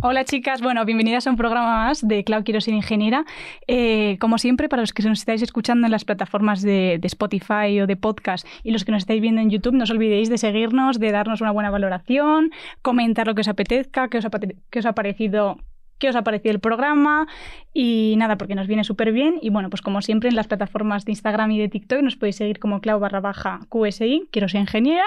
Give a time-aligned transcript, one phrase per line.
[0.00, 3.24] Hola chicas, bueno, bienvenidas a un programa más de Clau Quiero Ser Ingeniera.
[3.66, 7.86] Eh, como siempre, para los que nos estáis escuchando en las plataformas de, Spotify o
[7.88, 11.00] de podcast y los que nos estáis viendo en YouTube, no os olvidéis de seguirnos,
[11.00, 15.58] de darnos una buena valoración, comentar lo que os apetezca, qué os ha parecido
[15.98, 17.26] qué os ha parecido el programa
[17.74, 19.38] y nada, porque nos viene súper bien.
[19.42, 22.36] Y bueno, pues como siempre en las plataformas de Instagram y de TikTok nos podéis
[22.36, 25.04] seguir como clau barra baja QSI, quiero ser ingeniera.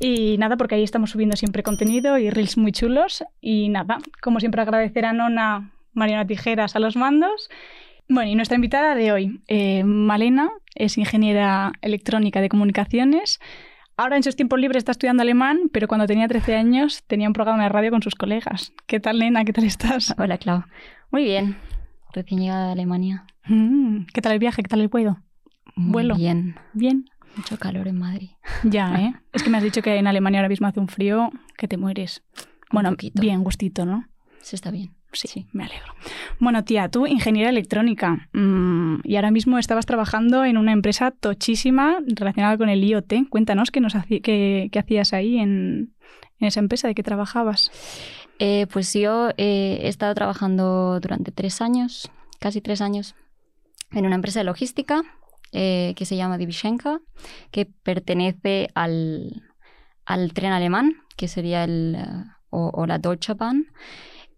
[0.00, 3.24] Y nada, porque ahí estamos subiendo siempre contenido y reels muy chulos.
[3.40, 7.48] Y nada, como siempre agradecer a Nona, Mariana Tijeras a los mandos.
[8.08, 13.40] Bueno, y nuestra invitada de hoy, eh, Malena, es ingeniera electrónica de comunicaciones.
[13.96, 17.32] Ahora en sus tiempos libres está estudiando alemán, pero cuando tenía 13 años tenía un
[17.32, 18.72] programa de radio con sus colegas.
[18.86, 19.44] ¿Qué tal, Lena?
[19.44, 20.12] ¿Qué tal estás?
[20.18, 20.64] Hola, Clau.
[21.12, 21.56] Muy bien.
[22.12, 23.24] Recién llegada de Alemania.
[23.46, 24.62] Mm, ¿Qué tal el viaje?
[24.62, 25.18] ¿Qué tal el vuelo?
[25.76, 26.16] ¿Vuelo?
[26.16, 26.56] Bien.
[26.72, 27.04] Bien.
[27.36, 28.30] Mucho calor en Madrid.
[28.64, 29.14] Ya, ¿eh?
[29.32, 31.76] es que me has dicho que en Alemania ahora mismo hace un frío que te
[31.76, 32.24] mueres.
[32.72, 34.08] Bueno, bien, gustito, ¿no?
[34.40, 34.96] Sí, está bien.
[35.14, 35.94] Sí, me alegro.
[36.38, 41.98] Bueno, tía, tú, ingeniera electrónica, mm, y ahora mismo estabas trabajando en una empresa tochísima
[42.06, 43.28] relacionada con el IoT.
[43.30, 45.94] Cuéntanos qué, nos qué, hacías ahí en,
[46.40, 47.70] esa empresa, de qué trabajabas.
[48.38, 53.14] Eh, pues yo eh, he estado trabajando durante tres años, casi tres años,
[53.92, 55.02] en una empresa de logística
[55.52, 57.00] eh, que se llama Divishenka,
[57.52, 59.42] que pertenece al,
[60.34, 61.96] tren alemán, que sería el,
[62.50, 63.68] o, o la Deutsche Bahn.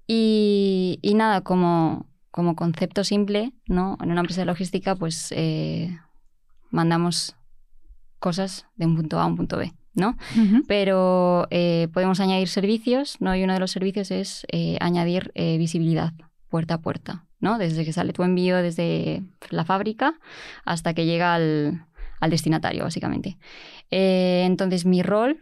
[0.06, 3.98] Y, nada, como, como, concepto simple, ¿no?
[4.00, 5.98] En una empresa de logística, pues eh,
[6.70, 7.36] mandamos
[8.18, 10.16] cosas de un punto A a un punto B, ¿no?
[10.68, 13.34] Pero eh, podemos añadir servicios, ¿no?
[13.34, 16.12] Y uno de los servicios es eh, añadir visibilidad
[16.48, 17.58] puerta a puerta, ¿no?
[17.58, 20.14] Desde que sale tu envío desde la fábrica
[20.64, 21.86] hasta que llega al,
[22.20, 23.38] al destinatario, básicamente.
[23.90, 25.40] entonces, mi rol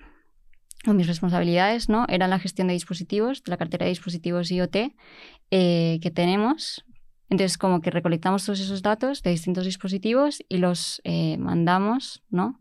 [0.93, 2.05] mis responsabilidades ¿no?
[2.09, 4.77] eran la gestión de dispositivos, de la cartera de dispositivos IoT
[5.51, 6.85] eh, que tenemos.
[7.31, 12.61] Entonces, como que recolectamos todos esos datos de distintos dispositivos y los eh, mandamos ¿no?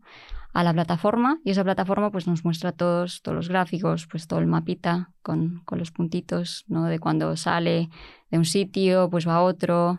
[0.54, 4.38] a la plataforma y esa plataforma pues, nos muestra todos, todos los gráficos, pues todo
[4.38, 6.84] el mapita con, con los puntitos ¿no?
[6.84, 7.90] de cuando sale
[8.30, 9.98] de un sitio, pues va a otro,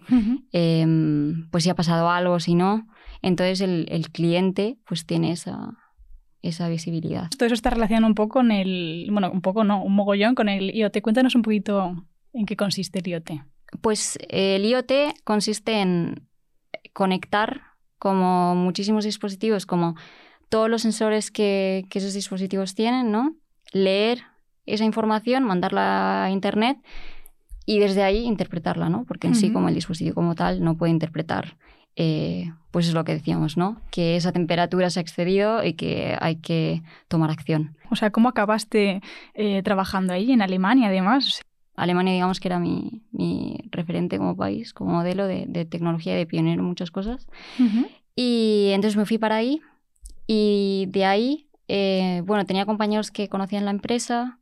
[0.51, 2.87] em, pues si ha pasado algo, si no.
[3.21, 5.77] Entonces el, el cliente pues tiene esa,
[6.47, 7.29] esa visibilidad.
[7.37, 10.49] Todo eso está relacionado un poco con el, bueno, un poco no, un mogollón con
[10.49, 11.01] el IoT.
[11.01, 13.31] Cuéntanos un poquito en qué consiste el IoT.
[13.81, 14.91] Pues el IoT
[15.23, 16.27] consiste en
[16.93, 17.61] conectar
[17.97, 19.95] como muchísimos dispositivos, como
[20.49, 23.35] todos los sensores que, esos dispositivos tienen, ¿no?
[23.71, 24.23] Leer
[24.65, 26.77] esa información, mandarla a Internet
[27.65, 29.05] y desde ahí interpretarla, ¿no?
[29.05, 31.57] Porque en sí, como el dispositivo como tal, no puede interpretar
[31.95, 33.81] eh, pues es lo que decíamos, ¿no?
[33.89, 37.77] Que esa temperatura se ha excedido y que hay que tomar acción.
[37.89, 39.01] O sea, ¿cómo acabaste
[39.33, 41.41] eh, trabajando ahí en Alemania además?
[41.75, 43.01] Alemania, digamos que era mi,
[43.71, 47.27] referente como país, como modelo de, tecnología y de pionero en muchas cosas.
[48.15, 49.61] Y entonces me fui para ahí
[50.27, 54.39] y de ahí, eh, bueno, tenía compañeros que conocían la empresa,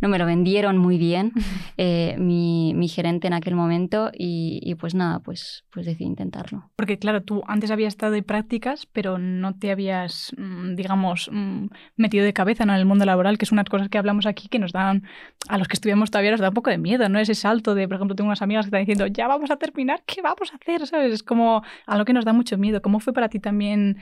[0.00, 1.32] no me lo vendieron muy bien
[1.76, 6.70] eh, mi, mi, gerente en aquel momento y, pues nada, pues, pues decidí intentarlo.
[6.76, 11.66] Porque claro, tú antes habías estado de prácticas, pero no te habías, mm, digamos, mm,
[11.96, 14.58] metido de cabeza en el mundo laboral, que es unas cosas que hablamos aquí que
[14.58, 15.04] nos dan,
[15.48, 17.18] a los que estudiamos todavía nos da un poco de miedo, ¿no?
[17.18, 20.02] Ese salto de, por ejemplo, tengo unas amigas que están diciendo, ya vamos a terminar,
[20.06, 20.86] ¿qué vamos a hacer?
[20.86, 21.12] ¿Sabes?
[21.12, 22.82] Es como algo que nos da mucho miedo.
[22.82, 23.98] ¿Cómo fue para ti también,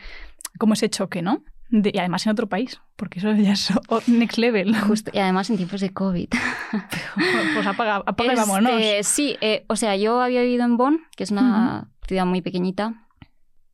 [0.58, 1.42] como ese choque, ¿no?
[1.70, 3.70] Y además en otro país, porque eso ya es
[4.08, 4.74] next level.
[4.86, 6.28] Justo, y además en tiempos de COVID.
[7.54, 8.72] pues apaga, apaga y vámonos.
[8.80, 12.40] Este, sí, eh, o sea, yo había vivido en Bonn, que es una ciudad muy
[12.40, 13.06] pequeñita.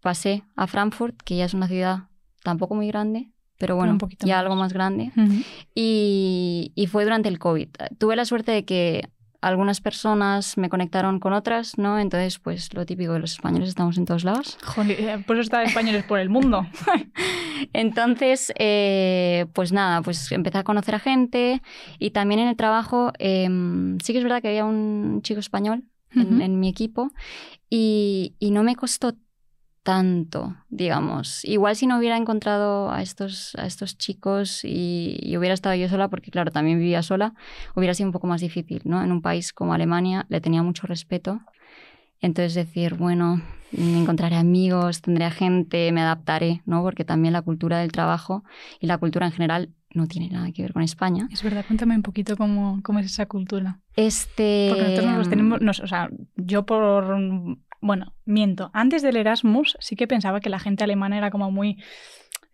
[0.01, 2.09] Pasé a Frankfurt, que ya es una ciudad
[2.43, 5.13] tampoco muy grande, pero bueno, ya algo más grande.
[5.75, 7.69] y, y fue durante el COVID.
[7.99, 9.09] Tuve la suerte de que
[9.45, 11.99] algunas personas me conectaron con otras, ¿no?
[11.99, 14.57] Entonces, pues lo típico de los españoles, estamos en todos lados.
[14.65, 16.67] Joder, eh, pues está españoles por el mundo.
[17.75, 21.61] Entonces, eh, pues nada, pues empecé a conocer a gente
[21.99, 25.85] y también en el trabajo, em, sí que es verdad que había un chico español
[26.15, 27.11] en, mi equipo
[27.69, 29.15] y, no me costó
[29.85, 31.45] tanto, digamos.
[31.45, 35.89] Igual si no hubiera encontrado a estos, a estos chicos y, y, hubiera estado yo
[35.89, 37.35] sola, porque claro, también vivía sola,
[37.77, 39.05] hubiera sido un poco más difícil, ¿no?
[39.05, 41.41] En un país como Alemania le tenía mucho respeto.
[42.21, 43.43] Entonces decir, bueno,
[43.73, 46.83] encontraré amigos, tendré gente, me adaptaré, ¿no?
[46.83, 48.43] Porque también la cultura del trabajo
[48.81, 51.29] y la cultura en general no tiene nada que ver con España.
[51.31, 53.81] Es verdad, cuéntame un poquito cómo, cómo es esa cultura.
[53.95, 54.69] Este...
[54.71, 57.17] Porque nosotros nos los tenemos, nos, o sea, yo por
[57.85, 58.71] bueno, miento.
[58.73, 61.77] Antes del Erasmus sí que pensaba que la gente alemana era como muy,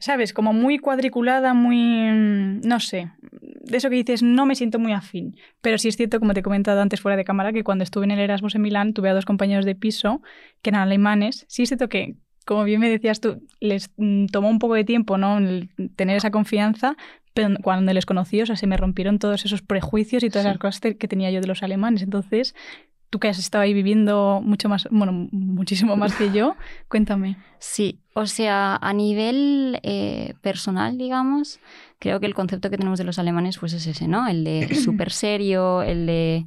[0.00, 0.32] ¿sabes?
[0.32, 4.92] Como muy cuadriculada, muy, mm, no sé, de eso que dices, no me siento muy
[4.92, 5.36] afín.
[5.60, 8.06] Pero sí es cierto, como te he comentado antes fuera de cámara, que cuando estuve
[8.06, 10.20] en el Erasmus en Milán tuve a dos compañeros de piso
[10.62, 11.44] que eran alemanes.
[11.48, 14.82] Sí es cierto que, como bien me decías tú, les mm, tomó un poco de
[14.82, 15.38] tiempo, ¿no?
[15.94, 16.96] tener esa confianza,
[17.34, 20.58] pero cuando les conocí, o sea, se me rompieron todos esos prejuicios y todas las
[20.58, 22.02] cosas que tenía yo de los alemanes.
[22.02, 22.56] Entonces,
[23.10, 26.56] tú que has estado ahí viviendo mucho más, bueno, muchísimo más que yo,
[26.88, 27.36] cuéntame.
[27.58, 31.58] Sí, o sea, a nivel eh, personal, digamos,
[31.98, 34.28] creo que el concepto que tenemos de los alemanes pues es ese, ¿no?
[34.28, 36.46] El de súper serio, el de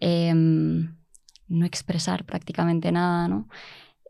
[0.00, 0.94] em,
[1.48, 3.48] no expresar prácticamente nada, ¿no?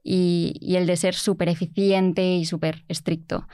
[0.02, 3.46] Y, y el de ser súper eficiente y súper estricto.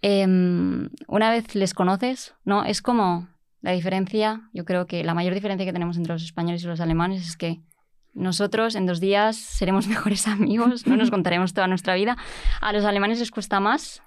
[0.00, 2.64] Em, una vez les conoces, ¿no?
[2.64, 3.28] Es como
[3.62, 6.80] la diferencia, yo creo que la mayor diferencia que tenemos entre los españoles y los
[6.80, 7.60] alemanes es que
[8.16, 12.16] nosotros en dos días seremos mejores amigos, no nos contaremos toda nuestra vida.
[12.60, 14.02] A los alemanes les cuesta más,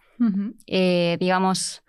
[0.68, 1.84] eh, digamos,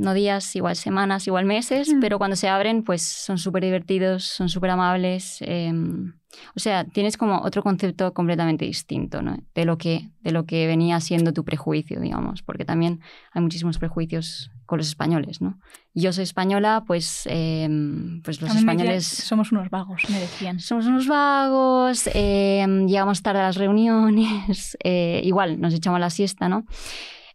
[0.00, 4.48] no días, igual semanas, igual meses, pero cuando se abren, pues son súper divertidos, son
[4.48, 5.38] súper amables.
[5.42, 6.14] Em,
[6.56, 9.36] o sea, tienes como otro concepto completamente distinto ¿no?
[9.54, 13.00] de, lo que, de lo que venía siendo tu prejuicio, digamos, porque también
[13.32, 15.58] hay muchísimos prejuicios con los españoles, ¿no?
[15.92, 19.04] Yo soy española, pues, em, pues los españoles...
[19.04, 20.60] Somos unos vagos, me decían.
[20.60, 26.48] Somos unos vagos, em, llegamos tarde a las reuniones, eh, igual nos echamos la siesta,
[26.48, 26.64] ¿no?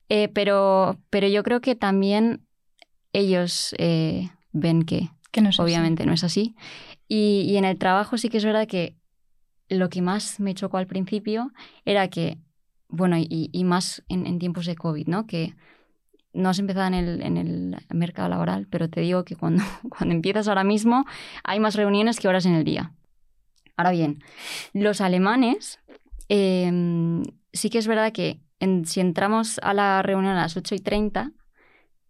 [0.07, 2.44] Eh, pero, pero yo creo que también
[3.15, 5.09] ellos eh, ven que,
[5.59, 6.55] obviamente no es así.
[7.07, 8.95] Y, en el trabajo sí que es verdad que
[9.69, 11.51] lo que más me chocó al principio
[11.85, 12.37] era que,
[12.89, 15.27] bueno, y, más en, tiempos de COVID, ¿no?
[15.27, 15.55] Que
[16.33, 20.13] no has empezado en el, en el mercado laboral, pero te digo que cuando, cuando
[20.13, 21.05] empiezas ahora mismo
[21.43, 22.91] hay más reuniones que horas en el día.
[23.77, 24.23] Ahora bien,
[24.73, 25.79] los alemanes
[26.29, 27.23] em,
[27.53, 28.39] sí que es verdad que
[28.85, 31.31] si entramos a la reunión a las 8 y 30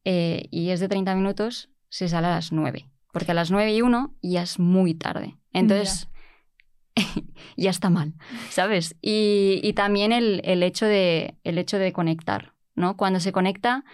[0.06, 3.74] eh, y es de 30 minutos, se sale a las 9 porque a las 9
[3.74, 5.38] y 1 ya es muy tarde.
[5.54, 6.10] Entonces,
[7.56, 8.14] ya, está mal,
[8.50, 8.98] ¿sabes?
[9.02, 12.98] Y, también el, hecho de, el hecho de conectar, ¿no?
[12.98, 13.86] Cuando se conecta,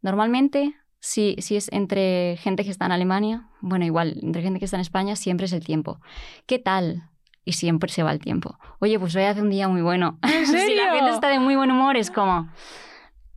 [0.00, 4.64] normalmente, si, si es entre gente que está en Alemania, bueno, igual, entre gente que
[4.64, 6.00] está en España, siempre es el tiempo.
[6.46, 7.10] ¿Qué tal?
[7.44, 8.58] Y siempre se va el tiempo.
[8.78, 10.18] Oye, pues hoy hace un día muy bueno.
[10.46, 12.48] si la gente está de muy buen humor, es como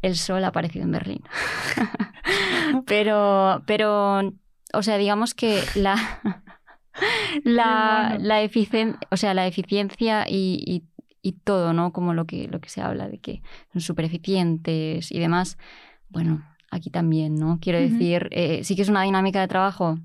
[0.01, 1.23] el sol ha aparecido en Berlín.
[2.85, 4.33] pero, pero
[4.73, 5.95] o sea, digamos que la,
[7.43, 8.49] la, la,
[9.11, 10.83] o sea, la eficiencia y,
[11.21, 11.93] y, todo, ¿no?
[11.93, 15.59] Como lo que, lo que se habla de que son súper eficientes y demás.
[16.09, 17.59] Bueno, aquí también, ¿no?
[17.61, 19.99] Quiero decir, eh, sí que es una dinámica de trabajo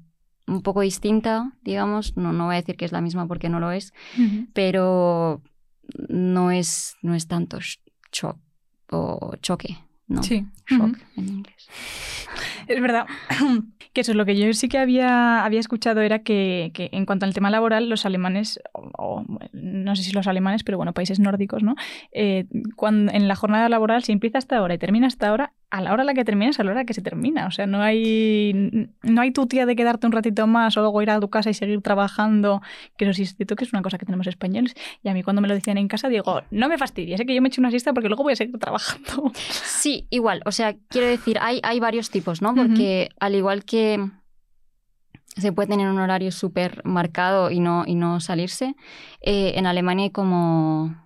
[0.47, 2.14] un poco distinta, digamos.
[2.17, 3.94] No, no voy a decir que es la misma porque no lo es,
[4.52, 5.43] pero
[6.08, 7.58] no es, no es tanto
[8.12, 8.38] shock
[8.91, 10.23] o choque, ¿no?
[10.23, 10.47] Sí.
[10.67, 11.69] Shock en inglés.
[12.67, 13.07] Es verdad.
[13.95, 17.07] Que eso es lo que yo sí que había, había escuchado era que, que en
[17.07, 21.21] cuanto al tema laboral, los alemanes, o, no sé si los alemanes, pero bueno, países
[21.21, 21.76] nórdicos, ¿no?
[22.11, 25.81] Eh, cuando, en la jornada laboral, si empieza hasta ahora y termina hasta ahora, a
[25.81, 27.49] la hora a la que terminas, a la hora que se termina.
[27.49, 31.02] O sea, no hay, no hay tu tía de quedarte un ratito más o luego
[31.02, 32.62] ir a tu casa y seguir trabajando,
[32.97, 34.76] que eso sí es cierto que es una cosa que tenemos españoles.
[35.02, 37.35] Y a mí cuando me lo decían en casa digo, no me fastidies, sé que
[37.35, 39.33] yo me echo una siesta porque luego voy a seguir trabajando.
[39.64, 40.43] Sí, igual.
[40.47, 42.54] O sea, quiero decir, hay, hay varios tipos, ¿no?
[42.54, 43.99] Porque al igual que
[45.37, 48.76] se puede tener un horario súper marcado y no, y no salirse,
[49.21, 50.97] eh, en Alemania hay como...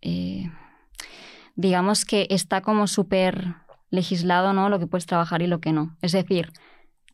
[0.00, 0.48] Eh,
[1.56, 3.54] digamos que está como súper
[3.90, 4.68] legislado, ¿no?
[4.68, 5.96] Lo que puedes trabajar y lo que no.
[6.00, 6.52] Es decir,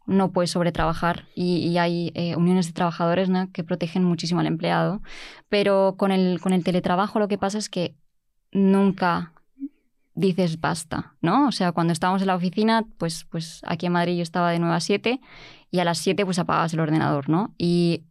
[0.06, 5.02] no puedes sobretrabajar y, hay eh, uniones de trabajadores que protegen muchísimo al empleado.
[5.48, 7.96] Pero con el, con el teletrabajo lo que pasa es que
[8.52, 9.32] nunca
[10.14, 11.48] dices basta, ¿no?
[11.48, 14.58] O sea, cuando estábamos en la oficina, pues, pues aquí en Madrid yo estaba de
[14.58, 15.20] 9 a 7
[15.70, 17.54] y a las 7 pues apagabas el ordenador, ¿no?
[17.58, 18.04] Y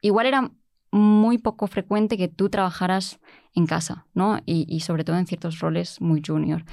[0.00, 0.52] igual era
[0.92, 3.18] muy poco frecuente que tú trabajaras
[3.54, 4.40] en casa, ¿no?
[4.44, 6.64] Y sobre todo en ciertos roles muy junior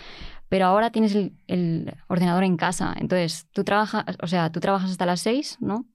[0.49, 2.95] pero ahora tienes el, ordenador en casa.
[2.97, 5.85] Entonces, tú trabajas, o sea, tú trabajas hasta las 6, ¿no?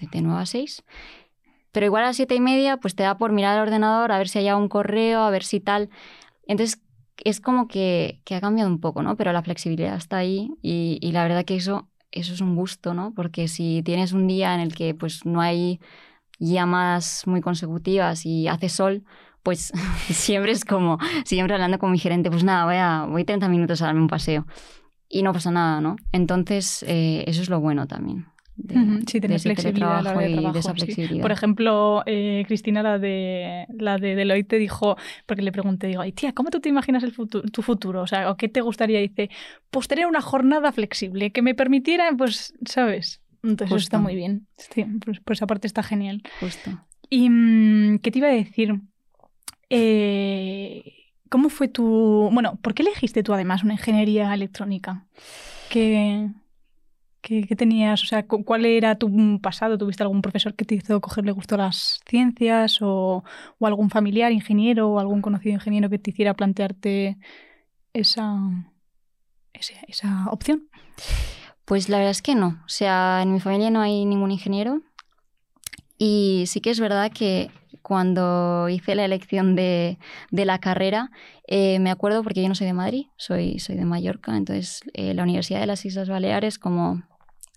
[0.00, 0.84] De, 9 a 6.
[1.72, 4.18] Pero igual a las siete y media, pues te da por mirar el ordenador, a
[4.18, 5.90] ver si hay un correo, a ver si tal.
[6.46, 6.80] Entonces,
[7.24, 9.16] es como que, que, ha cambiado un poco, ¿no?
[9.16, 12.94] Pero la flexibilidad está ahí y, y, la verdad que eso, eso es un gusto,
[12.94, 13.12] ¿no?
[13.14, 15.80] Porque si tienes un día en el que pues no hay
[16.38, 19.04] llamadas muy consecutivas y hace sol,
[19.46, 19.72] pues
[20.10, 23.80] siempre es como, siempre hablando con mi gerente, pues nada, voy, a, voy 30 minutos
[23.80, 24.44] a darme un paseo.
[25.08, 25.94] Y no pasa nada, ¿no?
[26.10, 28.26] Entonces, eh, eso es lo bueno también.
[28.56, 28.74] De,
[29.06, 30.58] sí, tener flexibilidad a la hora de trabajo.
[30.58, 31.18] esa flexibilidad.
[31.18, 31.22] Sí.
[31.22, 36.10] Por ejemplo, eh, Cristina, la de, la de Deloitte, dijo, porque le pregunté, digo, ay
[36.10, 38.02] tía, ¿cómo tú te imaginas el futuro, tu futuro?
[38.02, 38.98] O sea, ¿o qué te gustaría?
[38.98, 39.30] dice,
[39.70, 43.20] pues tener una jornada flexible, que me permitiera, pues, ¿sabes?
[43.44, 44.48] Entonces eso está muy bien.
[44.56, 46.24] Sí, pues, pues aparte está genial.
[46.40, 46.72] Justo.
[47.08, 48.80] ¿Y mm, qué te iba a decir?
[49.70, 50.92] Eh,
[51.28, 52.30] ¿Cómo fue tu...
[52.32, 55.06] Bueno, ¿por qué elegiste tú además una ingeniería electrónica?
[55.70, 56.30] ¿Qué,
[57.20, 58.02] qué, tenías?
[58.02, 59.76] O sea, ¿cuál era tu pasado?
[59.76, 62.80] ¿Tuviste algún profesor que te hizo cogerle gusto a las ciencias?
[62.80, 63.24] ¿O,
[63.58, 67.18] o algún familiar ingeniero o algún conocido ingeniero que te hiciera plantearte
[67.92, 68.38] esa,
[69.52, 70.68] esa, esa opción?
[71.64, 72.62] Pues la verdad es que no.
[72.64, 74.82] O sea, en mi familia no hay ningún ingeniero.
[75.98, 77.50] Y sí que es verdad que
[77.86, 80.00] cuando hice la elección de,
[80.32, 81.12] de la carrera,
[81.46, 85.14] eh, me acuerdo porque yo no soy de Madrid, soy, soy de Mallorca, entonces eh,
[85.14, 87.04] la Universidad de las Islas Baleares como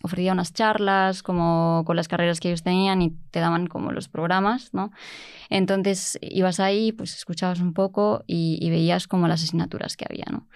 [0.04, 4.08] ofrecía unas charlas como con las carreras que ellos tenían y te daban como los
[4.08, 4.92] programas, ¿no?
[5.50, 10.26] Entonces ibas ahí, pues escuchabas un poco y, y veías como las asignaturas que había,
[10.32, 10.48] ¿no?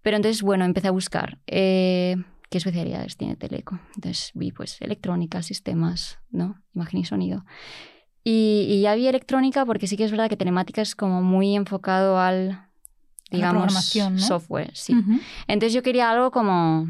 [0.00, 1.38] Pero entonces, bueno, empecé a buscar.
[1.46, 2.16] Eh,
[2.48, 3.78] ¿Qué especialidades tiene Teleco?
[3.94, 6.62] Entonces vi pues electrónica, sistemas, ¿no?
[6.72, 7.44] Imagen y sonido.
[8.30, 11.56] Y, y, ya vi electrónica porque sí que es verdad que telemática es como muy
[11.56, 12.60] enfocado al,
[13.30, 14.18] digamos, ¿no?
[14.18, 14.92] software, sí.
[14.92, 15.20] Uh -huh.
[15.46, 16.88] Entonces yo quería algo como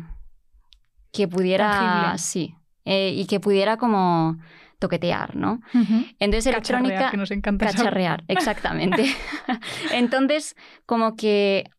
[1.12, 2.18] que pudiera, Tangible.
[2.18, 2.54] sí,
[2.84, 4.36] eh, y que pudiera como
[4.80, 5.60] toquetear, ¿no?
[5.74, 6.16] Uh -huh.
[6.18, 7.10] Entonces Cacharrear, electrónica...
[7.12, 9.04] que nos encanta Cacharrear, exactamente.
[9.92, 11.70] Entonces, como que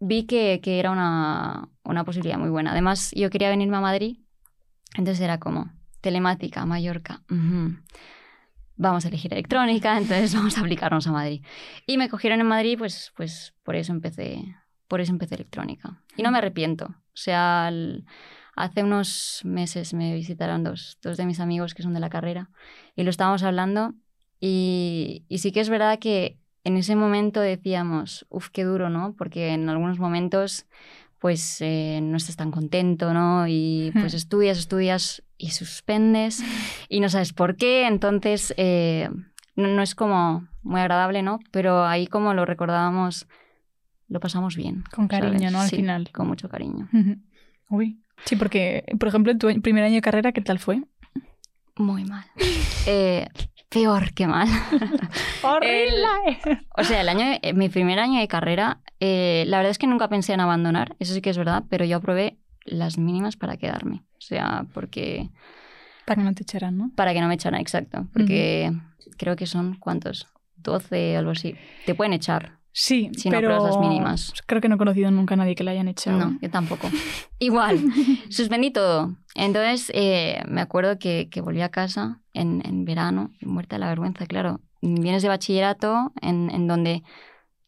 [0.00, 2.72] vi que, que era una, una posibilidad muy buena.
[2.72, 4.18] Además, yo quería venirme a Madrid,
[4.96, 7.22] entonces era como telemática, Mallorca.
[7.30, 7.76] ujú.
[8.76, 11.42] Vamos a elegir electrónica, entonces vamos a aplicarnos a Madrid.
[11.86, 14.42] Y me cogieron en Madrid, pues, pues por eso empecé,
[14.88, 16.02] por eso empecé electrónica.
[16.16, 16.86] Y no me arrepiento.
[16.86, 18.04] O sea, el-
[18.54, 22.48] hace unos meses me visitaron dos, dos de mis amigos que son de la carrera
[22.94, 23.94] y lo estábamos hablando
[24.40, 29.14] y, y sí que es verdad que en ese momento decíamos, uff, qué duro, ¿no?
[29.16, 30.66] Porque en algunos momentos
[31.26, 33.48] pues eh, no estás tan contento, ¿no?
[33.48, 36.44] Y pues estudias, estudias y suspendes
[36.88, 39.10] y no sabes por qué, entonces eh,
[39.56, 41.40] no, no es como muy agradable, ¿no?
[41.50, 43.26] Pero ahí como lo recordábamos,
[44.06, 44.84] lo pasamos bien.
[44.94, 45.52] Con cariño, ¿sabes?
[45.52, 45.60] ¿no?
[45.62, 46.10] Al Sí, final.
[46.12, 46.88] Con mucho cariño.
[47.70, 48.00] Uy.
[48.24, 50.80] Sí, porque, por ejemplo, en tu primer año de carrera, ¿qué tal fue?
[51.74, 52.24] Muy mal.
[52.86, 53.26] Eh,
[53.68, 54.46] peor que mal.
[55.42, 56.38] ¡Horrible!
[56.78, 60.08] O sea, el año mi primer año de carrera, eh, la verdad es que nunca
[60.08, 64.02] pensé en abandonar, eso sí que es verdad, pero yo aprobé las mínimas para quedarme.
[64.18, 65.30] O sea, porque
[66.06, 66.90] Para que no te echaran, ¿no?
[66.96, 68.06] para que no me echaran, exacto.
[68.12, 68.72] Porque
[69.18, 70.26] creo que son, ¿cuántos?
[70.56, 71.54] 12 o algo así.
[71.84, 72.56] Te pueden echar.
[72.72, 74.34] Sí, Si no pero las mínimas.
[74.46, 76.18] creo que no he conocido nunca a nadie que la hayan echado.
[76.18, 76.88] No, yo tampoco.
[77.38, 77.80] Igual,
[78.28, 79.16] suspendí todo.
[79.34, 83.88] Entonces, eh, me acuerdo que, que volví a casa en, en verano, muerta de la
[83.88, 84.60] vergüenza, claro.
[84.82, 87.02] Vienes de bachillerato en, en donde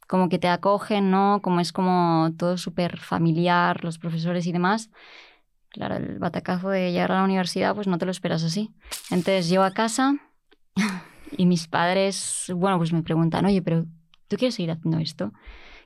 [0.08, 1.40] como que te acogen, ¿no?
[1.42, 4.90] Como es como todo súper familiar, los profesores y demás.
[5.70, 8.72] Claro, el batacazo de llegar a la universidad, pues no te lo esperas así.
[9.10, 10.14] Entonces, llego a casa
[11.36, 13.84] y mis padres, bueno, pues me preguntan, oye, pero
[14.28, 15.32] ¿tú quieres seguir haciendo esto?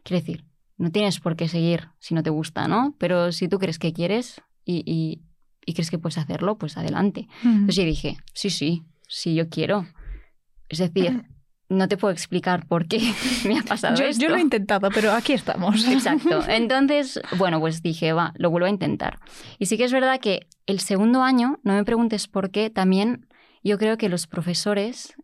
[0.04, 0.44] Quiero decir,
[0.78, 2.94] no tienes por qué seguir si no te gusta, ¿no?
[2.98, 5.22] Pero si tú crees que quieres y, y-
[5.64, 7.28] y crees que puedes hacerlo, pues adelante.
[7.40, 7.50] Ujú.
[7.50, 9.86] Entonces yo dije, sí, sí, sí, yo quiero.
[10.68, 11.24] Es decir,
[11.72, 13.00] no te puedo explicar por qué
[13.46, 14.22] me ha pasado yo, esto.
[14.22, 15.86] yo lo he intentado, pero aquí estamos.
[15.88, 16.42] Exacto.
[16.48, 19.18] Entonces, bueno, pues dije, va, lo vuelvo a intentar.
[19.58, 23.26] Y sí que es verdad que el segundo año, no me preguntes por qué, también
[23.64, 25.14] yo creo que los profesores,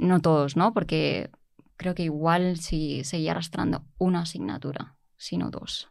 [0.00, 0.72] no todos, ¿no?
[0.72, 1.30] Porque
[1.76, 5.90] creo que igual si seguía arrastrando una asignatura, sino dos.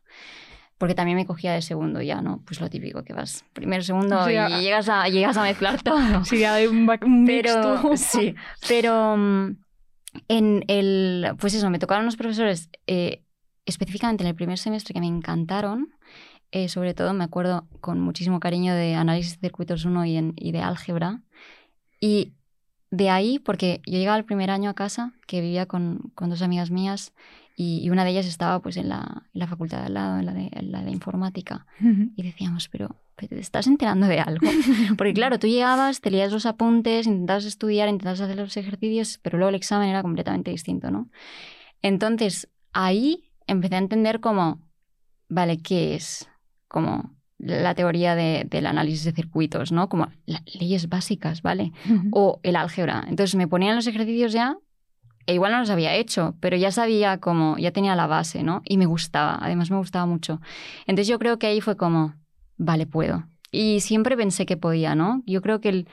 [0.78, 2.44] Porque también me cogía de segundo ya, ¿no?
[2.46, 5.98] Pues lo típico, que vas primero, segundo sea, y llegas a, llegas a mezclar todo.
[6.26, 7.98] Sí, hay un, un Pero, tú.
[7.98, 8.36] sí,
[8.68, 9.56] pero mm,
[10.28, 13.24] en el, pues eso, me tocaron unos profesores eh,
[13.66, 15.90] específicamente en el primer semestre que me encantaron.
[16.52, 20.34] eh, sobre todo me acuerdo con muchísimo cariño de análisis de circuitos 1 y, en-
[20.38, 21.22] y de álgebra.
[22.00, 22.34] Y
[22.90, 26.42] de ahí, porque yo llegaba el primer año a casa, que vivía con, con dos
[26.42, 27.14] amigas mías,
[27.58, 30.20] y, y una de ellas estaba pues en la, en la facultad de al lado,
[30.20, 31.66] en la de, en la de informática.
[31.82, 32.12] Ujú.
[32.16, 34.48] Y decíamos, pero, pero ¿te estás enterando de algo?
[34.98, 39.38] Porque claro, tú llegabas, te leías los apuntes, intentabas estudiar, intentabas hacer los ejercicios, pero
[39.38, 41.10] luego el examen era completamente distinto, ¿no?
[41.82, 44.60] Entonces, ahí empecé a entender como,
[45.30, 46.30] vale, ¿qué es?
[46.68, 49.90] Como la teoría de- del análisis de circuitos, ¿no?
[49.90, 51.72] Como las leyes básicas, ¿vale?
[52.12, 53.04] O el álgebra.
[53.08, 54.58] Entonces me ponían los ejercicios ya,
[55.28, 58.62] e igual no los había hecho, pero ya sabía como, ya tenía la base, ¿no?
[58.66, 60.42] Y me gustaba, además me gustaba mucho.
[60.88, 62.16] Entonces yo creo que ahí fue como,
[62.58, 63.28] vale, puedo.
[63.52, 65.24] Y siempre pensé que podía, ¿no?
[65.26, 65.88] Yo creo que el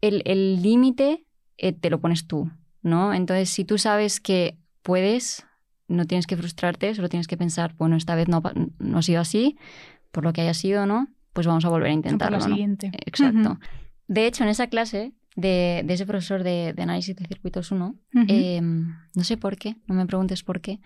[0.00, 1.24] el el límite
[1.58, 2.50] eh, te lo pones tú,
[2.82, 3.12] ¿no?
[3.14, 5.46] Entonces si tú sabes que puedes,
[5.88, 8.42] no tienes que frustrarte, solo tienes que pensar, bueno, esta vez no,
[8.78, 9.56] no ha sido así,
[10.10, 11.08] por lo que haya sido, ¿no?
[11.32, 12.50] Pues vamos a volver a Por intentarlo, la ¿no?
[12.50, 12.90] siguiente.
[13.06, 13.58] Exacto.
[14.08, 17.94] De hecho, en esa clase de, de ese profesor de, de análisis de circuitos 1,
[18.14, 18.24] Ujú.
[18.26, 20.80] eh, no sé por qué, no me preguntes por qué,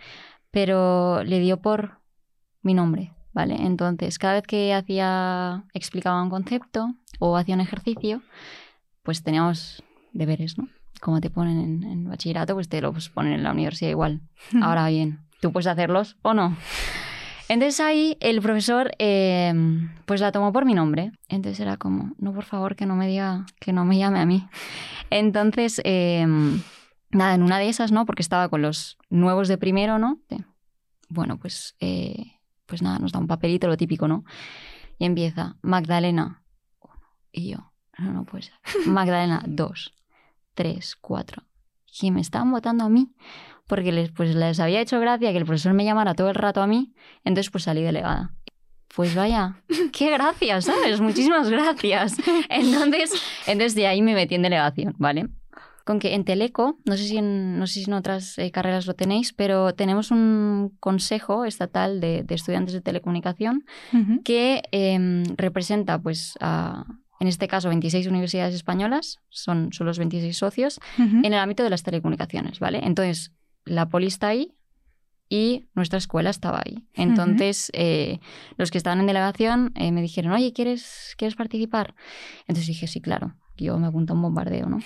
[0.51, 2.01] pero le dio por
[2.63, 3.57] mi nombre, ¿vale?
[3.57, 8.23] Entonces, cada vez que hacía, explicaba un concepto o hacía un ejercicio,
[9.03, 10.69] pues teníamos deberes, ¿no?
[11.01, 14.23] Como te ponen en, en bachillerato, pues te los ponen en la universidad igual.
[14.63, 16.57] Ahora bien, tú puedes hacerlos o no.
[17.49, 19.53] Entonces ahí el profesor eh,
[20.07, 21.13] pues la tomó por mi nombre.
[21.29, 24.27] Entonces era como, no, por favor, que no me diga, que no me llame a
[24.27, 24.49] mí.
[25.11, 26.27] Entonces, eh,
[27.11, 28.07] nada, en una de esas, ¿no?
[28.07, 30.19] Porque estaba con los nuevos de primero, ¿no?
[31.09, 32.34] Bueno, pues, eh,
[32.67, 34.25] pues nada, nos da un papelito, lo típico, ¿no?
[34.99, 36.45] Y empieza, Magdalena,
[36.81, 37.01] uno.
[37.33, 38.55] Y yo, no, no puede ser.
[38.87, 39.95] Magdalena, dos,
[40.55, 41.45] tres, cuatro.
[42.01, 43.15] Y me estaban votando a mí
[43.67, 46.61] porque les, pues, les había hecho gracia que el profesor me llamara todo el rato
[46.63, 46.93] a mí,
[47.25, 48.35] entonces pues salí delegada.
[48.95, 51.01] Pues vaya, qué gracias, ¿sabes?
[51.01, 52.17] Muchísimas gracias.
[52.49, 53.13] Entonces,
[53.47, 55.29] entonces de ahí me metí en delegación, ¿vale?
[55.85, 58.87] Con que en Teleco, no sé si en, no sé si en otras eh, carreras
[58.87, 64.23] lo tenéis, pero tenemos un consejo estatal de, de estudiantes de telecomunicación Ujú.
[64.23, 66.85] que eh, representa, pues, a,
[67.21, 71.19] en este caso, 26 universidades españolas, son, son los 26 socios, Ujú.
[71.19, 72.81] en el ámbito de las telecomunicaciones, ¿vale?
[72.83, 73.33] Entonces,
[73.67, 74.53] la poli está ahí
[75.29, 76.87] y nuestra escuela estaba ahí.
[76.95, 78.21] Entonces, eh,
[78.57, 81.95] los que estaban en delegación eh, me dijeron, oye, ¿quieres, ¿quieres participar?
[82.47, 83.35] Entonces dije, sí, claro.
[83.57, 84.79] Yo me apunto a un bombardeo, ¿no?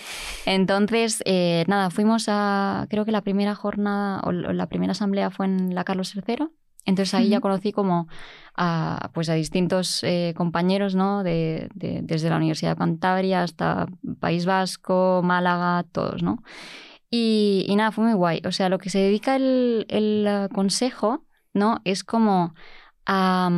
[0.47, 5.47] Entonces, eh, nada, fuimos a, creo que la primera jornada o la primera asamblea fue
[5.47, 6.49] en la Carlos III.
[6.85, 8.09] Entonces ahí ya conocí como
[8.57, 11.23] a, pues a distintos eh, compañeros, ¿no?
[11.23, 13.87] De, de- desde la Universidad de Cantabria hasta
[14.21, 16.43] País Vasco, Málaga, todos, ¿no?
[17.11, 18.41] Y, y nada, fue muy guay.
[18.47, 21.81] O sea, lo que se dedica el, el, eh, consejo, ¿no?
[21.85, 22.55] Es como
[23.07, 23.51] a,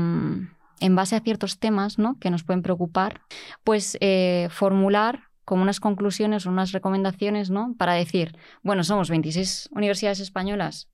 [0.81, 2.19] en base a ciertos temas, ¿no?
[2.19, 3.21] Que nos pueden preocupar,
[3.64, 7.75] pues eh, formular como unas conclusiones o unas recomendaciones, ¿no?
[7.77, 10.88] Para decir, bueno, somos 26 universidades españolas,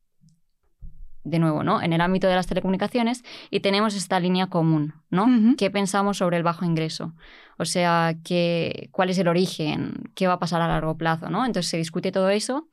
[1.24, 1.82] de nuevo, ¿no?
[1.82, 5.26] En el ámbito de las telecomunicaciones y tenemos esta línea común, ¿no?
[5.56, 7.14] ¿Qué pensamos sobre el bajo ingreso?
[7.58, 10.10] O sea, ¿qué, ¿cuál es el origen?
[10.14, 11.28] ¿Qué va a pasar a largo plazo?
[11.28, 11.44] ¿no?
[11.44, 12.68] Entonces se discute todo eso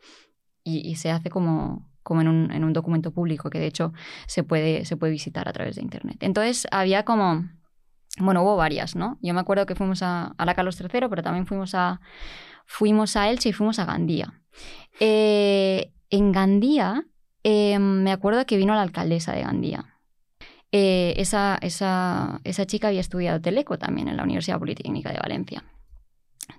[0.64, 3.94] y, y se hace como, como en, un, en un documento público que de hecho
[4.28, 6.18] se puede, se puede visitar a través de Internet.
[6.20, 7.50] Entonces había como,
[8.20, 9.18] bueno, hubo varias, ¿no?
[9.22, 12.02] Yo me acuerdo que fuimos a, a la Carlos III, pero también fuimos a,
[12.66, 14.42] fuimos a Elche y fuimos a Gandía.
[15.00, 17.06] Eh, en Gandía
[17.44, 19.86] eh, me acuerdo que vino la alcaldesa de Gandía.
[20.72, 25.64] Eh, esa, esa, esa chica había estudiado Teleco también en la Universidad Politécnica de Valencia.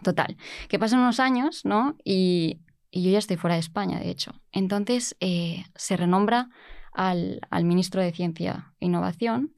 [0.02, 0.36] Total,
[0.68, 1.96] que pasan unos años, ¿no?
[2.04, 2.60] Y,
[2.94, 4.40] y yo ya estoy fuera de España, de hecho.
[4.52, 6.48] Entonces eh, se renombra
[6.92, 9.52] al, al ministro de Ciencia e Innovación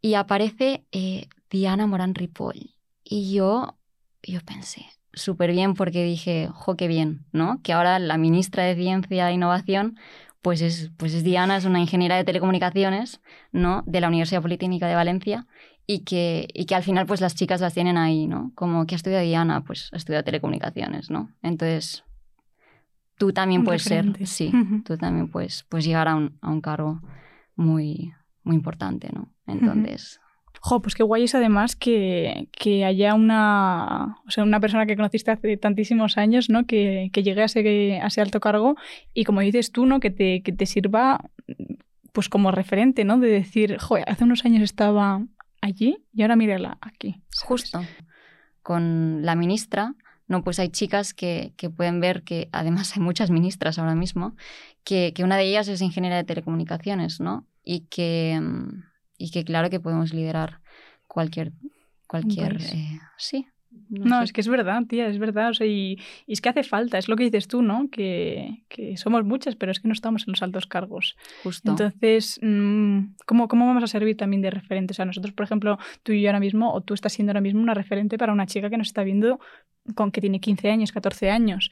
[0.00, 2.74] y aparece eh, Diana Morán Ripoll.
[3.04, 3.76] Y yo,
[4.22, 7.60] yo pensé, súper bien porque dije, jo, qué bien, ¿no?
[7.62, 9.98] Que ahora la ministra de Ciencia e Innovación
[10.40, 13.20] pues es, pues es Diana, es una ingeniera de telecomunicaciones,
[13.52, 13.84] ¿no?
[13.86, 15.46] De la Universidad Politécnica de Valencia
[15.86, 18.50] y que, y que al final pues las chicas las tienen ahí, ¿no?
[18.54, 21.30] Como que ha estudiado Diana, pues ha estudiado telecomunicaciones, ¿no?
[21.42, 22.02] Entonces,
[23.22, 24.26] tú también puedes referente.
[24.26, 27.00] ser, sí, tú también puedes, puedes llegar a un, a un cargo
[27.54, 29.32] muy, muy importante, ¿no?
[29.46, 30.20] Entonces,
[30.60, 34.96] Jo, pues qué guay es además que, que haya una, o sea, una persona que
[34.96, 36.66] conociste hace tantísimos años, ¿no?
[36.66, 38.74] Que, que llegue a ese, a ese alto cargo
[39.14, 40.00] y como dices tú, ¿no?
[40.00, 41.30] Que te, que te sirva
[42.12, 43.18] pues como referente, ¿no?
[43.18, 45.24] De decir, joder, hace unos años estaba
[45.60, 47.22] allí y ahora mírala aquí.
[47.30, 47.44] ¿sabes?
[47.44, 47.80] Justo.
[48.62, 49.94] Con la ministra,
[50.32, 54.34] no, pues hay chicas que, que pueden ver que, además hay muchas ministras ahora mismo,
[54.82, 57.46] que, que una de ellas es ingeniera de telecomunicaciones, ¿no?
[57.62, 58.82] Y que, mm,
[59.18, 60.60] y que claro que podemos liderar
[61.06, 61.52] cualquier,
[62.08, 63.46] cualquier, eh, sí.
[63.88, 64.24] No, sé.
[64.24, 65.50] es que es verdad, tía, es verdad.
[65.50, 67.88] O sea, y, y es que hace falta, es lo que dices tú, ¿no?
[67.90, 71.16] Que, que somos muchas, pero es que no estamos en los altos cargos.
[71.42, 71.70] justo.
[71.70, 74.92] Entonces, mm, ¿cómo, ¿cómo vamos a servir también de referente?
[74.92, 77.42] O sea, nosotros, por ejemplo, tú y yo ahora mismo, o tú estás siendo ahora
[77.42, 79.40] mismo una referente para una chica que nos está viendo
[79.94, 81.70] con que tiene 15 años, 14 años.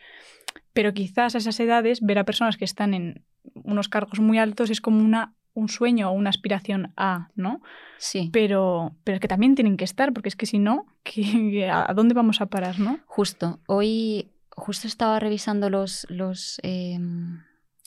[0.73, 4.71] pero quizás a esas edades ver a personas que están en unos cargos muy altos
[4.71, 7.61] es como una, un sueño o una aspiración a, ¿no?
[7.99, 8.31] Sí.
[8.33, 12.15] Pero, pero que también tienen que estar, porque es que si no, ¿qué- ¿a dónde
[12.15, 12.99] vamos a parar, no?
[13.07, 13.61] Justo.
[13.67, 17.43] Hoy, justo estaba revisando los, los, em,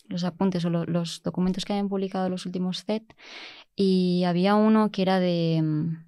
[0.08, 3.16] los apuntes o lo- los documentos que habían publicado los últimos CET
[3.76, 5.56] y había uno que era de...
[5.56, 6.04] em,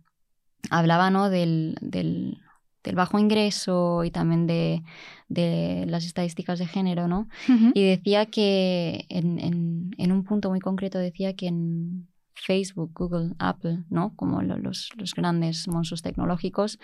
[0.69, 1.29] hablaba, ¿no?
[1.29, 2.39] Del, del,
[2.85, 4.81] del bajo ingreso y también de,
[5.27, 7.27] de las estadísticas de género, ¿no?
[7.75, 13.33] Y decía que en, en- en un punto muy concreto decía que en Facebook, Google,
[13.39, 14.13] Apple, ¿no?
[14.15, 16.79] Como lo- los, los grandes monstruos tecnológicos,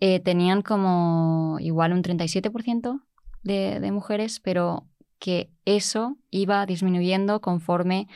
[0.00, 3.00] eh, tenían como igual un 37%
[3.42, 4.84] de, de mujeres, pero
[5.18, 8.08] que eso iba disminuyendo conforme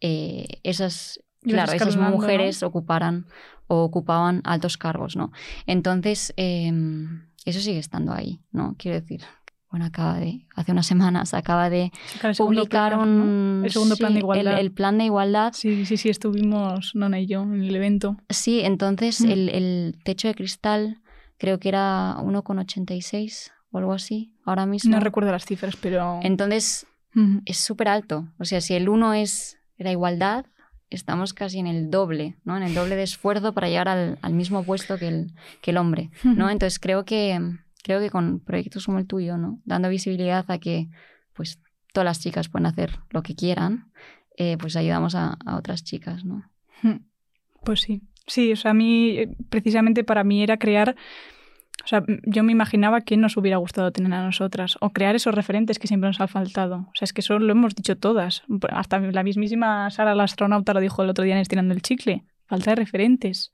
[0.00, 3.26] eh, esas, claro, esas mujeres ocuparan
[3.68, 5.30] o ocupaban altos cargos, ¿no?
[5.66, 6.72] Entonces, eh,
[7.44, 8.74] eso sigue estando ahí, ¿no?
[8.78, 9.22] Quiero decir,
[9.70, 11.92] bueno, acaba de, hace unas semanas acaba de
[12.32, 13.22] segundo publicar plan, ¿no?
[13.24, 13.62] un...
[13.64, 14.52] El segundo plan de sí, igualdad.
[14.54, 15.52] El, el plan de igualdad.
[15.54, 18.16] Sí, sí, sí, estuvimos Nona y yo en el evento.
[18.30, 19.30] Sí, entonces Mm.
[19.30, 21.02] el, el techo de cristal
[21.36, 24.90] creo que era 1,86 o algo así, ahora mismo.
[24.90, 26.20] No recuerdo las cifras, pero...
[26.22, 27.42] Entonces Ujú.
[27.44, 28.28] es súper alto.
[28.38, 30.46] O sea, si el 1 es la igualdad,
[30.90, 32.56] estamos casi en el doble, ¿no?
[32.56, 35.76] En el doble de esfuerzo para llegar al, al mismo puesto que el, que el
[35.76, 36.50] hombre, ¿no?
[36.50, 37.38] Entonces creo que,
[37.82, 39.60] creo que con proyectos como el tuyo, ¿no?
[39.64, 40.88] Dando visibilidad a que
[41.34, 41.60] pues
[41.92, 43.92] todas las chicas pueden hacer lo que quieran,
[44.36, 46.50] eh, pues ayudamos a, a otras chicas, ¿no?
[47.64, 48.02] Pues sí.
[48.26, 50.94] Sí, o sea, a mí, eh, precisamente para mí era crear.
[51.88, 55.34] O sea, yo me imaginaba que nos hubiera gustado tener a nosotras, o crear esos
[55.34, 56.80] referentes que siempre nos han faltado.
[56.80, 58.42] O sea, es que eso lo hemos dicho todas.
[58.68, 62.24] Hasta la mismísima Sara, la astronauta, lo dijo el otro día en Estirando el Chicle.
[62.46, 63.52] Falta de referentes.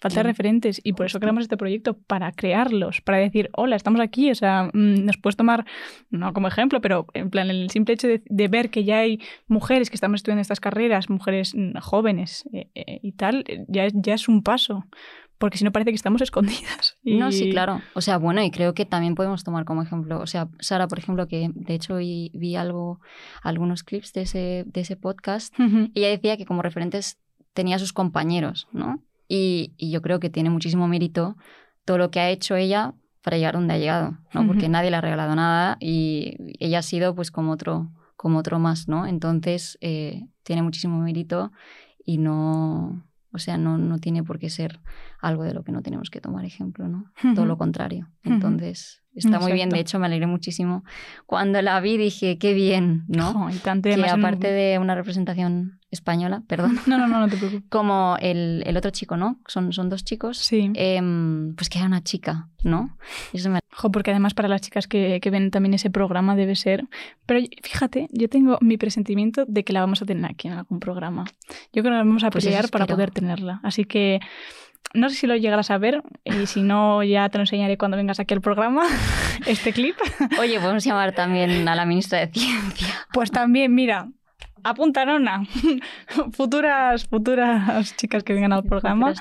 [0.00, 0.80] Falta de referentes.
[0.82, 4.30] Y por eso creamos este proyecto, para crearlos, para decir, hola, estamos aquí.
[4.30, 5.66] O sea, mm, nos puedes tomar,
[6.08, 9.20] no como ejemplo, pero en plan, el simple hecho de, de ver que ya hay
[9.46, 14.14] mujeres que estamos estudiando estas carreras, mujeres mm, jóvenes eh, eh, y tal, eh, ya
[14.14, 14.86] es un paso.
[15.38, 16.96] Porque si no parece que estamos escondidas.
[17.02, 17.80] Y- No, sí, claro.
[17.94, 20.98] O sea, bueno, y creo que también podemos tomar como ejemplo, o sea, Sara, por
[20.98, 23.00] ejemplo, que de hecho vi, vi algo,
[23.42, 25.54] algunos clips de ese, de ese podcast,
[25.94, 27.18] ella decía que como referentes
[27.52, 29.00] tenía a sus compañeros, ¿no?
[29.28, 31.36] Y, y yo creo que tiene muchísimo mérito
[31.84, 34.46] todo lo que ha hecho ella para llegar donde ha llegado, ¿no?
[34.46, 38.58] Porque nadie le ha regalado nada y ella ha sido pues como otro, como otro
[38.58, 39.06] más, ¿no?
[39.06, 41.52] Entonces, eh, tiene muchísimo mérito
[42.04, 43.02] y no,
[43.34, 44.80] o sea, no, no tiene por qué ser
[45.20, 47.12] algo de lo que no tenemos que tomar ejemplo, ¿no?
[47.34, 48.08] Todo lo contrario.
[48.22, 49.68] Entonces, está muy bien.
[49.68, 50.84] De hecho, me alegré muchísimo.
[51.26, 53.32] Cuando la vi dije, qué bien, ¿no?
[53.34, 57.28] Jo, y tanto, que en aparte de una representación española, perdón, No, no, no, no
[57.28, 57.68] te preocupes.
[57.68, 59.40] como el, el otro chico, ¿no?
[59.46, 60.38] Son, son dos chicos.
[60.38, 60.70] Sí.
[60.74, 62.96] em, pues que era una chica, ¿no?
[63.32, 66.54] Eso me- Jo, porque además para las chicas que, que ven también ese programa debe
[66.54, 66.84] ser...
[67.26, 70.78] Pero fíjate, yo tengo mi presentimiento de que la vamos a tener aquí en algún
[70.78, 71.24] programa.
[71.72, 73.60] Yo creo que la vamos a Pues pelear para poder tenerla.
[73.64, 74.20] Así que
[74.94, 77.96] no sé si lo llegarás a ver y si no ya te lo enseñaré cuando
[77.96, 78.84] vengas aquí al programa,
[79.46, 79.96] este clip.
[80.38, 82.94] Oye, podemos llamar también a la ministra de Ciencia.
[83.12, 84.08] Pues también, mira,
[84.62, 85.44] apunta Nona.
[86.32, 89.14] futuras, futuras chicas que vengan al programa.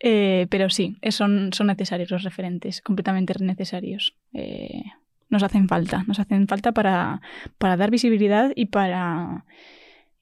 [0.00, 4.14] Eh, pero sí, eh, son, son necesarios los referentes, completamente necesarios.
[4.32, 4.82] Eh,
[5.28, 7.20] nos hacen falta, nos hacen falta para,
[7.58, 9.44] para dar visibilidad y para,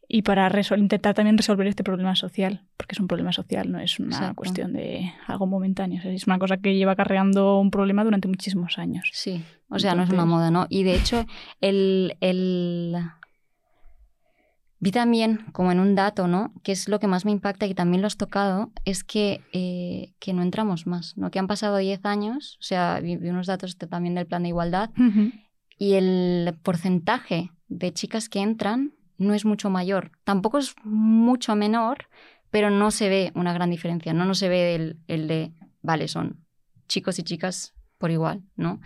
[0.09, 4.01] y para intentar también resolver este problema social, porque es un problema social, no es
[4.01, 4.35] una Exacto.
[4.35, 8.27] cuestión de algo momentáneo, o sea, es una cosa que lleva acarreando un problema durante
[8.27, 9.09] muchísimos años.
[9.13, 10.67] Sí, o sea, no es una moda, ¿no?
[10.69, 11.25] Y de hecho,
[11.61, 12.97] el, el...
[14.79, 16.53] Vi también, como en un dato, ¿no?
[16.63, 20.13] Que es lo que más me impacta y también lo has tocado, es que, eh,
[20.19, 21.31] que no entramos más, ¿no?
[21.31, 24.43] Que han pasado 10 años, o sea, vi, vi unos datos de- también del plan
[24.43, 24.91] de igualdad,
[25.79, 30.13] y el porcentaje de chicas que entran no es mucho mayor.
[30.25, 32.09] Tampoco es mucho menor,
[32.51, 34.13] pero no se ve una gran diferencia.
[34.13, 36.45] No, no se ve el, el de, vale, son
[36.87, 38.79] chicos y chicas por igual, ¿no?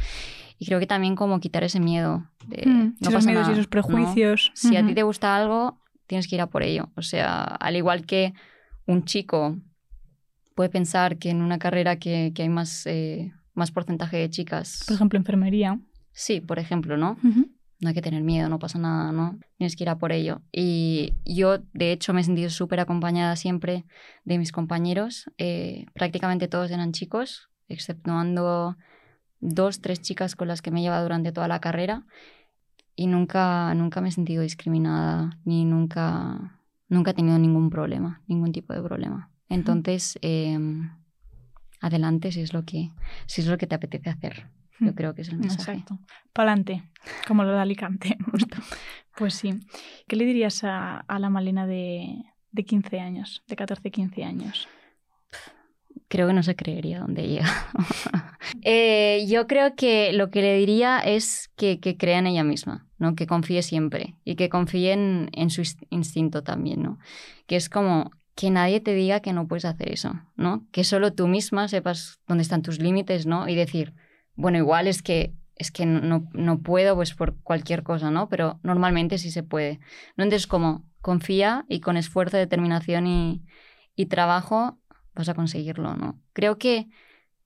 [0.59, 3.51] Y creo que también como quitar ese miedo de Mm, no esos pasa miedos y
[3.51, 3.71] nada, esos ¿no?
[3.71, 4.51] prejuicios.
[4.55, 5.80] Si a ti te gusta algo,
[6.11, 6.91] tienes que ir a por ello.
[6.97, 8.35] O sea, al igual que
[8.85, 9.57] un chico
[10.57, 14.83] puede pensar que en una carrera que, que hay más, eh, más porcentaje de chicas.
[14.89, 15.79] Por ejemplo, enfermería.
[16.11, 17.17] Sí, por ejemplo, ¿no?
[17.23, 19.39] No hay que tener miedo, no pasa nada, ¿no?
[19.57, 20.43] Tienes que ir a por ello.
[20.51, 23.85] Y yo, de hecho, me he sentido súper acompañada siempre
[24.25, 25.31] de mis compañeros.
[25.39, 28.77] Eh, prácticamente todos eran chicos, exceptuando
[29.39, 32.05] dos, tres chicas con las que me he llevado durante toda la carrera.
[33.01, 36.61] Y nunca, nunca me he sentido discriminada, ni nunca,
[36.91, 39.31] nunca he tenido ningún problema, ningún tipo de problema.
[39.49, 40.59] Entonces, eh,
[41.81, 42.91] adelante si es lo que,
[43.25, 44.51] si es lo que te apetece hacer.
[44.81, 45.79] Yo creo que es el mensaje.
[45.79, 45.99] Exacto.
[46.35, 46.83] Pa'lante,
[47.27, 48.19] como lo de Alicante.
[48.31, 48.59] justo.
[49.17, 49.59] pues sí.
[50.07, 54.69] ¿Qué le dirías a, a la Malena de, de 15 años, de 14, 15 años?
[56.09, 57.47] Creo que no se creería dónde llega.
[58.63, 62.89] Eh, yo creo que lo que le diría es que, que crea en ella misma,
[62.99, 63.15] ¿no?
[63.15, 66.99] Que confíe siempre y que confíe en, en su ins- instinto también, ¿no?
[67.47, 70.67] Que es como que nadie te diga que no puedes hacer eso, ¿no?
[70.73, 73.47] Que solo tú misma sepas dónde están tus límites, ¿no?
[73.47, 73.95] Y decir,
[74.35, 78.31] bueno, igual es que es que no, no puedo pues por cualquier cosa, ¿no?
[78.31, 79.79] Pero normalmente sí se puede.
[80.17, 80.25] ¿no?
[80.25, 83.43] Entonces, como confía y con esfuerzo, determinación y,
[83.95, 84.80] y trabajo
[85.15, 86.21] vas a conseguirlo, ¿no?
[86.33, 86.89] Creo que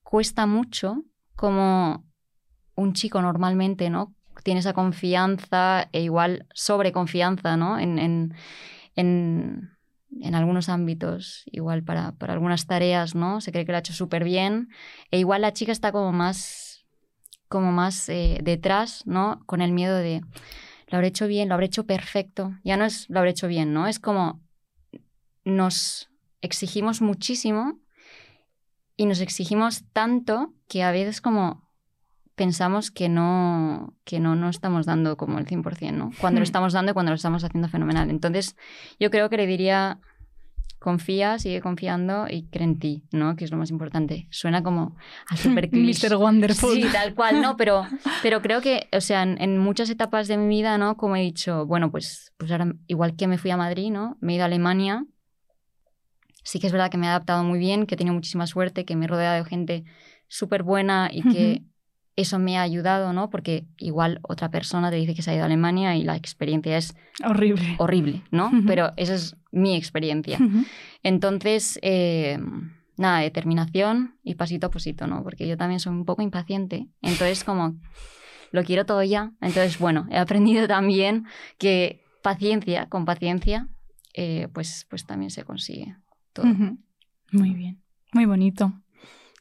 [0.03, 1.05] cuesta mucho
[1.37, 2.05] como
[2.77, 4.15] un chico normalmente, ¿no?
[4.43, 7.79] Tiene esa confianza e igual sobreconfianza, ¿no?
[7.79, 8.35] En, en,
[8.97, 13.41] en, algunos ámbitos, igual para, para algunas tareas, ¿no?
[13.41, 14.69] Se cree que lo ha hecho súper bien.
[15.11, 16.85] E igual la chica está como más,
[17.49, 19.41] como más eh, detrás, ¿no?
[19.47, 20.21] Con el miedo de,
[20.89, 22.55] lo habré hecho bien, lo habré hecho perfecto.
[22.65, 23.87] Ya no es lo habré hecho bien, ¿no?
[23.87, 24.41] Es como
[25.45, 26.09] nos
[26.45, 27.79] exigimos muchísimo
[28.97, 31.65] y nos exigimos tanto que a veces como
[32.35, 36.11] pensamos que no, que no, no estamos dando como el 100%, ¿no?
[36.21, 36.51] Cuando lo Hmm.
[36.51, 38.11] estamos dando y cuando lo estamos haciendo fenomenal.
[38.11, 38.57] Entonces,
[38.99, 40.01] yo creo que le diría,
[40.81, 43.37] confía, sigue confiando y cree en ti, ¿no?
[43.37, 44.27] Que es lo más importante.
[44.31, 44.97] Suena como
[45.29, 46.09] a super cliché.
[46.09, 46.17] Mr.
[46.17, 46.75] Wonderful.
[46.75, 47.57] Sí, tal cual, ¿no?
[47.57, 47.87] Pero,
[48.23, 50.97] pero creo que, o sea, en, en muchas etapas de mi vida, ¿no?
[50.97, 54.17] Como he dicho, bueno, pues, pues ahora, igual que me fui a Madrid, ¿no?
[54.21, 55.05] Me he ido a Alemania.
[56.45, 58.85] Sí que es verdad que me he adaptado muy bien, que he tenido muchísima suerte,
[58.85, 59.85] que me he rodeado de gente
[60.29, 61.69] súper buena y que Ujú.
[62.17, 63.31] eso me ha ayudado, ¿no?
[63.31, 66.77] Porque igual otra persona te dice que se ha ido a Alemania y la experiencia
[66.77, 67.77] es Horrible.
[67.79, 68.49] horrible, ¿no?
[68.49, 68.65] Ujú.
[68.67, 70.39] Pero esa es mi experiencia.
[70.39, 70.65] Ujú.
[71.03, 72.39] Entonces, eh,
[72.97, 75.23] nada, determinación y pasito a pasito, ¿no?
[75.23, 76.89] Porque yo también soy un poco impaciente.
[77.03, 77.75] Entonces, como
[78.53, 79.33] lo quiero todo ya.
[79.41, 81.25] Entonces, bueno, he aprendido también
[81.59, 83.69] que paciencia, con paciencia,
[84.15, 85.97] eh, pues, pues también se consigue
[86.35, 86.47] todo.
[87.33, 87.81] Muy bien.
[88.13, 88.73] Muy bonito.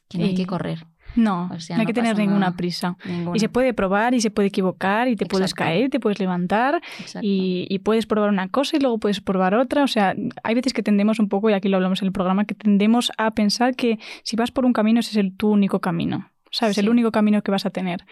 [0.08, 0.86] Que no hay que correr.
[1.16, 2.56] No, O sea, no hay no que tener ninguna nada.
[2.56, 2.96] prisa.
[3.04, 3.36] ninguna.
[3.36, 6.80] Y se puede probar y se puede equivocar y te puedes caer, te puedes levantar
[7.22, 9.84] y, y puedes probar una cosa y luego puedes probar otra.
[9.84, 12.46] O sea, hay veces que tendemos un poco, y aquí lo hablamos en el programa,
[12.46, 15.80] que tendemos a pensar que si vas por un camino ese es el, tu único
[15.80, 16.30] camino.
[16.50, 16.78] ¿Sabes?
[16.78, 18.04] El único camino que vas a tener.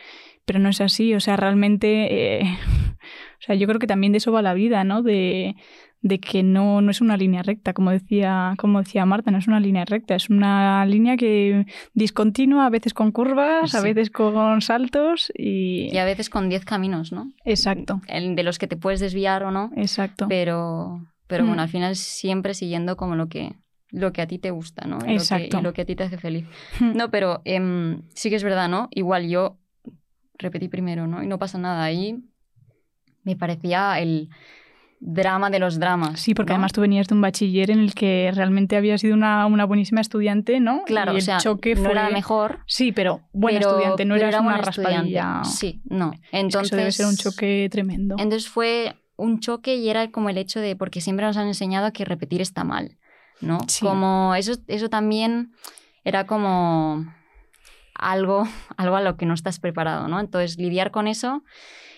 [0.44, 1.14] Pero no es así.
[1.14, 2.40] O sea, realmente.
[2.40, 2.42] eh,
[3.40, 5.02] o sea, yo creo que también de eso va la vida, ¿no?
[5.02, 5.56] De,
[6.04, 9.46] de que no, no es una línea recta, como decía, como decía Marta, no es
[9.46, 14.60] una línea recta, es una línea que discontinua, a veces con curvas, a veces con
[14.62, 15.88] saltos y...
[15.92, 17.30] Y a veces con 10 caminos, ¿no?
[17.44, 19.70] Exacto, El de los que te puedes desviar o no.
[19.76, 20.26] exacto.
[20.28, 21.64] Pero, pero bueno, Mm.
[21.64, 23.54] al final siempre siguiendo como lo que,
[23.92, 24.96] lo que a ti te gusta, ¿no?
[24.96, 25.58] Y lo que- Exacto.
[25.60, 26.46] y lo que a ti te hace feliz.
[26.80, 26.96] Hmm.
[26.96, 28.88] No, pero em, sí que es verdad, ¿no?
[28.90, 29.56] Igual yo
[30.36, 31.22] repetí primero, ¿no?
[31.22, 31.84] Y no pasa nada.
[31.84, 32.24] Ahí
[33.22, 34.28] me parecía el
[35.04, 36.20] drama de los dramas.
[36.20, 36.54] Sí, porque ¿no?
[36.56, 40.00] además tú venías de un bachiller en el que realmente habías sido una, una buenísima
[40.00, 40.82] estudiante, ¿no?
[40.86, 41.90] Claro, y o el sea, choque no fue...
[41.90, 42.60] era la mejor.
[42.66, 45.42] Sí, pero buena pero- estudiante, no eras era una raspadilla.
[45.44, 46.12] Sí, no.
[46.12, 48.14] Es que Entonces, eso debe ser un choque tremendo.
[48.18, 51.92] Entonces fue un choque y era como el hecho de, porque siempre nos han enseñado
[51.92, 52.96] que repetir está mal,
[53.40, 53.58] ¿no?
[53.66, 53.84] Sí.
[53.84, 55.50] Como eso, eso también
[56.04, 57.12] era como
[57.94, 58.44] algo,
[58.76, 60.20] algo a lo que no estás preparado, ¿no?
[60.20, 61.42] Entonces lidiar con eso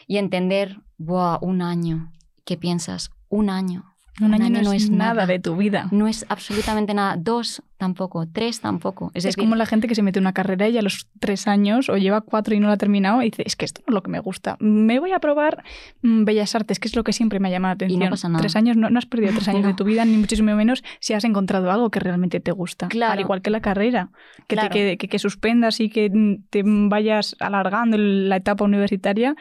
[0.07, 1.39] y entender, ¡buah!
[1.43, 2.11] Un año.
[2.45, 3.11] ¿Qué piensas?
[3.29, 3.85] Un año.
[4.21, 5.89] un año, no, es nada de tu vida.
[5.91, 7.17] No es absolutamente nada.
[7.19, 8.27] Dos tampoco.
[8.33, 9.07] Tres tampoco.
[9.13, 11.09] Es, Es, decir, como la gente que se mete en una carrera y a los
[11.19, 13.81] tres años o lleva cuatro y no la ha terminado y dice, es que esto
[13.81, 14.57] no es lo que me gusta.
[14.61, 15.65] Me voy a probar
[16.03, 18.11] mm, Bellas Artes, que es lo que siempre me ha llamado la Y no atención.
[18.11, 18.41] pasa nada.
[18.43, 21.13] Tres años, no, no has perdido tres años de tu vida, ni muchísimo menos si
[21.15, 22.89] has encontrado algo que realmente te gusta.
[22.89, 23.15] Claro.
[23.15, 24.11] Al igual que la carrera.
[24.47, 24.69] Que, Claro.
[24.71, 29.35] te, que, que, que suspendas y que mm, te vayas alargando la etapa universitaria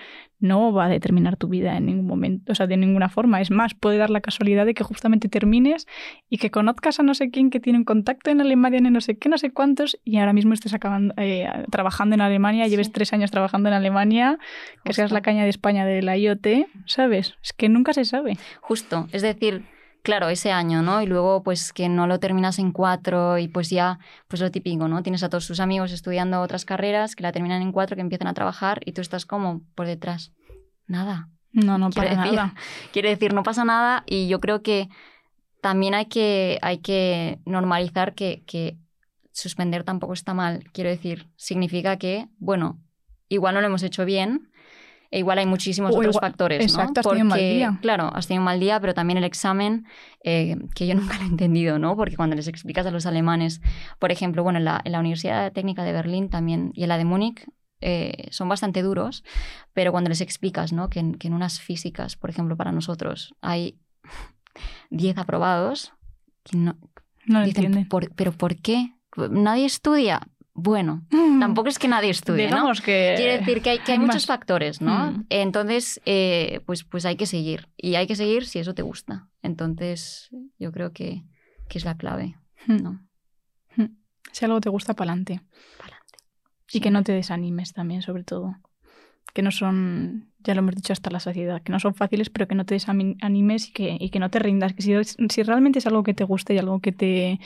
[0.43, 3.39] no va a determinar tu vida en ningún momento, o sea, de ninguna forma.
[3.41, 5.87] Es más, puede dar la casualidad de que justamente termines
[6.29, 9.01] y que conozcas a no sé quién que tiene un contacto en Alemania, en no
[9.01, 12.71] sé qué, no sé cuántos, y ahora mismo estés acabando, eh, trabajando en Alemania, Sí.
[12.71, 14.37] lleves tres años trabajando en Alemania,
[14.83, 17.35] que seas la caña de España de la IoT, ¿sabes?
[17.41, 18.37] Es que nunca se sabe.
[18.61, 19.63] Justo, es decir,
[20.03, 21.01] claro, ese año, ¿no?
[21.01, 24.87] Y luego, pues que no lo terminas en cuatro y pues ya, pues lo típico,
[24.87, 25.01] ¿no?
[25.01, 28.27] Tienes a todos tus amigos estudiando otras carreras que la terminan en cuatro, que empiezan
[28.27, 30.31] a trabajar y tú estás como por detrás.
[30.85, 31.29] Nada.
[31.51, 32.53] No, no Quiero para decir, nada.
[32.93, 34.89] Quiere decir, no pasa nada y yo creo que
[35.61, 38.77] también hay que, hay que normalizar que, que
[39.31, 40.63] suspender tampoco está mal.
[40.73, 42.79] Quiero decir, significa que, bueno,
[43.29, 44.51] igual no lo hemos hecho bien,
[45.13, 46.63] e igual hay muchísimos O otros igual- factores, ¿no?
[46.65, 47.77] exacto, has tenido un mal día.
[47.81, 49.85] Claro, has tenido un mal día, pero también el examen,
[50.23, 51.95] eh, que yo nunca lo he entendido, ¿no?
[51.95, 53.61] Porque cuando les explicas a los alemanes,
[53.99, 56.97] por ejemplo, bueno, en la, en la Universidad Técnica de Berlín también y en la
[56.97, 57.45] de Múnich,
[57.81, 59.23] eh, son bastante duros,
[59.73, 60.89] pero cuando les explicas ¿no?
[60.89, 63.77] que, en, que en unas físicas, por ejemplo, para nosotros hay
[64.89, 65.93] 10 aprobados,
[66.43, 66.75] que no,
[67.25, 67.89] No lo dicen, entienden.
[67.89, 68.93] "¿Por- ¿pero por qué?
[69.29, 70.21] ¿Nadie estudia?
[70.55, 71.03] Bueno,
[71.39, 72.71] tampoco es que nadie estudie, ¿no?
[72.73, 73.15] Que...
[73.17, 75.11] Quiere decir que hay, que hay muchos factores, ¿no?
[75.11, 75.25] Mm.
[75.29, 77.69] Entonces, eh, pues, pues hay que seguir.
[77.75, 79.29] Y hay que seguir si eso te gusta.
[79.41, 81.23] Entonces, yo creo que,
[81.69, 82.35] que es la clave,
[82.67, 82.77] Mm.
[82.83, 83.01] ¿no?
[84.31, 85.41] Si algo te gusta, para adelante.
[85.77, 86.17] Pa'lante.
[86.71, 88.55] Y que no te desanimes también, sobre todo.
[89.33, 92.47] Que no son, ya lo hemos dicho hasta la saciedad, que no son fáciles, pero
[92.47, 94.73] que no te desanimes y que, y que no te rindas.
[94.73, 94.93] Que si,
[95.29, 97.39] si realmente es algo que te gusta y algo que te.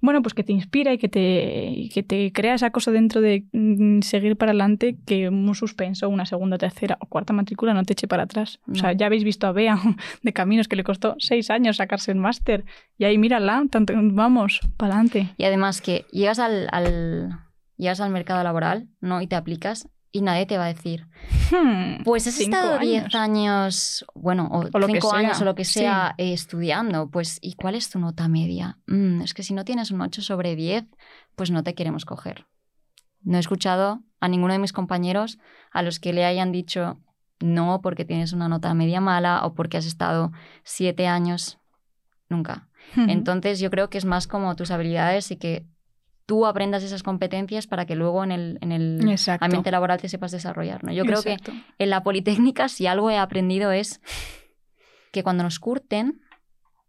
[0.00, 3.20] Bueno, pues que te inspira y que te, y que te crea esa cosa dentro
[3.20, 7.82] de mm, seguir para adelante, que un suspenso, una segunda, tercera o cuarta matrícula no
[7.84, 8.60] te eche para atrás.
[8.70, 9.78] O sea, ya habéis visto a Bea
[10.22, 12.64] de Caminos que le costó seis años sacarse el máster.
[12.96, 15.28] Y ahí mírala, tanto, vamos, para adelante.
[15.36, 17.38] Y además que llegas al, al-
[17.76, 19.20] llegas al mercado laboral, ¿no?
[19.22, 21.06] Y te aplicas y nadie te va a decir,
[21.50, 23.14] Hmm, pues has estado 10 años.
[23.14, 25.80] años, bueno, o, O lo que 5 años o lo que sí.
[25.80, 28.78] sea eh, estudiando, pues ¿y cuál es tu nota media?
[28.86, 30.84] "Mm, es que si no tienes un 8 sobre 10,
[31.36, 32.46] pues no te queremos coger.
[33.22, 35.38] No he escuchado a ninguno de mis compañeros
[35.72, 36.98] a los que le hayan dicho
[37.40, 40.32] no porque tienes una nota media mala o porque has estado
[40.64, 41.58] 7 años.
[42.28, 42.68] Nunca.
[42.96, 43.08] Ujú.
[43.10, 45.66] Entonces yo creo que es más como tus habilidades y que
[46.28, 49.46] tú aprendas esas competencias para que luego en el, en el Exacto.
[49.46, 50.84] ambiente laboral te sepas desarrollar.
[50.84, 50.92] ¿no?
[50.92, 51.38] Yo creo que
[51.78, 54.02] en la Politécnica si algo he aprendido es
[55.10, 56.20] que cuando nos curten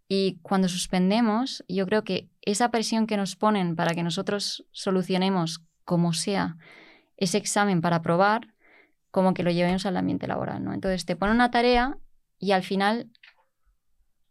[0.10, 5.64] y cuando suspendemos, yo creo que esa presión que nos ponen para que nosotros solucionemos
[5.86, 6.58] como sea
[7.16, 8.54] ese examen para aprobar,
[9.10, 10.74] como que lo llevemos al ambiente laboral, ¿no?
[10.74, 11.98] Entonces te ponen una tarea
[12.40, 13.10] y al final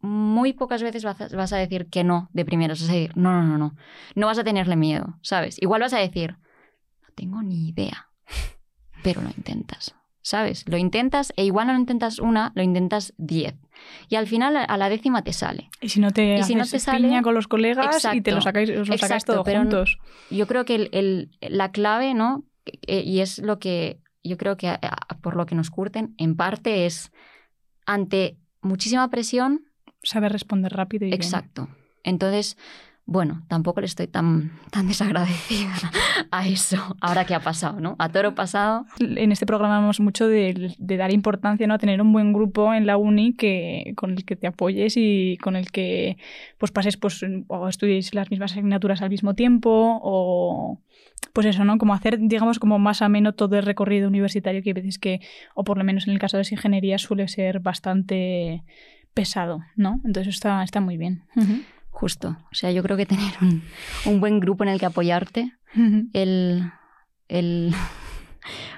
[0.00, 3.16] muy pocas veces vas a, vas a decir que no de primeras, vas a decir,
[3.16, 3.74] no, no, no, no,
[4.14, 5.61] no vas a tenerle miedo, ¿sabes?
[5.61, 6.37] Igual vas a decir,
[7.02, 8.08] no tengo ni idea,
[9.02, 10.64] pero lo intentas, ¿sabes?
[10.68, 13.54] Lo intentas e igual no lo intentas una, lo intentas diez.
[14.08, 15.70] Y al final a la décima te sale.
[15.80, 18.40] Y si no te, si no te sale- piña con los colegas y te lo
[18.40, 19.98] sacáis, os lo sacáis todos no- juntos.
[20.30, 22.44] Yo creo que el- el- la clave, ¿no?
[22.87, 26.14] Eh, Y es lo que yo creo que a- a- por lo que nos curten,
[26.18, 27.11] en parte es
[27.87, 29.64] ante muchísima presión,
[30.02, 31.20] Saber responder rápido y bien.
[31.20, 31.68] exacto.
[32.04, 32.56] Entonces,
[33.11, 35.72] bueno, tampoco le estoy tan, tan desagradecida
[36.30, 37.96] a eso, ahora que ha pasado, ¿no?
[37.98, 41.72] A toro pasado, En este programa hablamos mucho de, de dar importancia ¿no?
[41.72, 45.38] a tener un buen grupo en la uni que, con el que te apoyes y
[45.40, 46.18] con el que
[46.58, 50.82] pues pases pues, o estudies las mismas asignaturas al mismo tiempo o
[51.32, 51.78] pues eso, ¿no?
[51.78, 55.20] Como hacer, digamos, como más ameno todo el recorrido universitario que hay veces que,
[55.54, 58.64] o por lo menos en el caso de las ingenierías, suele ser bastante
[59.18, 60.00] pesado, ¿no?
[60.04, 61.24] Entonces está, está muy bien.
[61.90, 62.37] Justo.
[62.52, 63.64] O sea, yo creo que tener un,
[64.07, 65.52] un buen grupo en el que apoyarte,
[66.12, 66.70] el,
[67.26, 67.74] el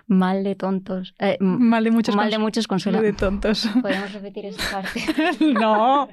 [0.07, 3.01] mal de tontos, eh, Mal de muchos mal de muchos consuela.
[3.01, 3.69] de tontos.
[3.83, 5.01] Podemos repetir esa parte.
[5.41, 6.09] no.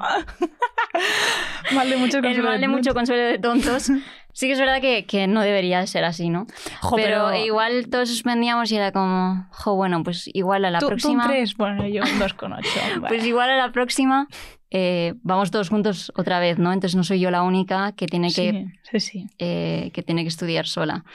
[1.74, 3.92] mal de muchos el consuelo mal de mucho consuelo de tontos.
[4.38, 6.46] Sí que es verdad que, que no debería de ser así, ¿no?
[6.80, 10.86] Jo, pero, igual todos suspendíamos y era como, jo, bueno, pues igual a la ¿Tú,
[10.86, 11.24] tú próxima.
[11.24, 11.58] un tres?
[11.58, 13.08] Bueno, yo un 2,8.
[13.08, 14.28] Pues igual a la próxima
[14.72, 16.74] eh, vamos todos juntos otra vez, ¿no?
[16.74, 19.28] Entonces no soy yo la única que tiene que, Sí, sí, sí.
[19.40, 21.06] eh, que tiene que estudiar sola.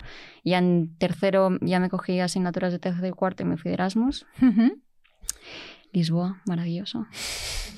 [0.42, 3.74] Y en tercero ya me cogí asignaturas de tercero y cuarto y me fui de
[3.74, 4.26] Erasmus.
[5.92, 7.06] Lisboa, maravilloso.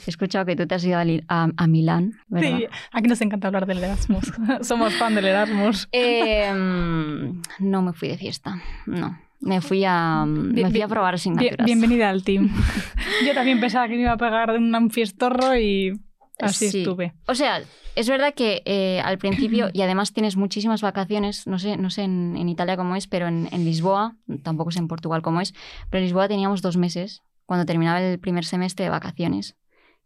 [0.06, 2.58] He escuchado que tú te has ido a, a- a Milán, ¿verdad?
[2.58, 4.32] Sí, aquí nos encanta hablar del Erasmus.
[4.62, 5.88] Somos fan del Erasmus.
[5.90, 9.18] Eh, mm, no me fui de fiesta, no.
[9.44, 11.66] Me fui a, me Bien- fui a bien- probar Bien- asignaturas.
[11.66, 12.50] bienvenida al team.
[13.26, 16.00] Yo también pensaba que me iba a pegar de un fiestorro y
[16.40, 16.78] así Sí.
[16.78, 17.12] estuve.
[17.26, 17.62] O sea,
[17.94, 22.02] es verdad que eh, al principio, y además tienes muchísimas vacaciones, no sé, no sé
[22.04, 25.52] en, en Italia cómo es, pero en, en Lisboa, tampoco sé en Portugal cómo es,
[25.90, 29.56] pero en Lisboa teníamos dos meses, cuando terminaba el primer semestre de vacaciones,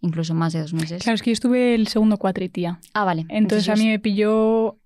[0.00, 1.02] incluso más de dos meses.
[1.02, 2.80] Claro, es que yo estuve el segundo cuatri, tía.
[2.94, 3.24] Ah, vale.
[3.28, 4.77] Entonces a mí me pilló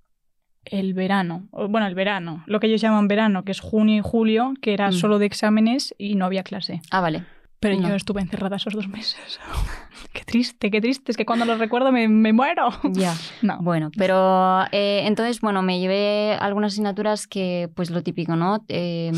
[0.65, 1.49] el verano.
[1.53, 2.43] Bueno, el verano.
[2.47, 4.93] Lo que ellos llaman verano, que es junio y julio, que era Mm.
[4.93, 6.81] solo de exámenes y no había clase.
[6.91, 7.25] Ah, vale.
[7.61, 7.89] Pero No.
[7.89, 9.39] yo estuve encerrada esos dos meses.
[10.13, 11.13] qué triste, qué triste.
[11.13, 12.71] Es que cuando lo recuerdo me, me muero.
[12.93, 13.15] Ya.
[13.43, 13.59] No.
[13.61, 18.65] Bueno, pero eh, entonces, bueno, me llevé algunas asignaturas que, pues lo típico, ¿no?
[18.69, 19.13] Eh,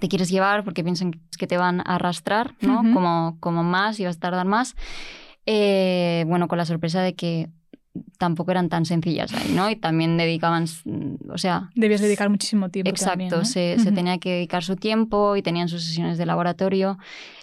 [0.00, 2.78] te quieres llevar porque piensan que te van a arrastrar, ¿no?
[2.94, 4.74] Como, como más y vas a tardar más.
[5.46, 7.48] Eh, bueno, con la sorpresa de que
[8.18, 9.70] tampoco eran tan sencillas ahí, ¿no?
[9.70, 12.90] Y también dedicaban, mm, o sea, Debías dedicar muchísimo tiempo.
[12.90, 16.98] Exacto, se, tenía que dedicar su tiempo y tenían sus sesiones de laboratorio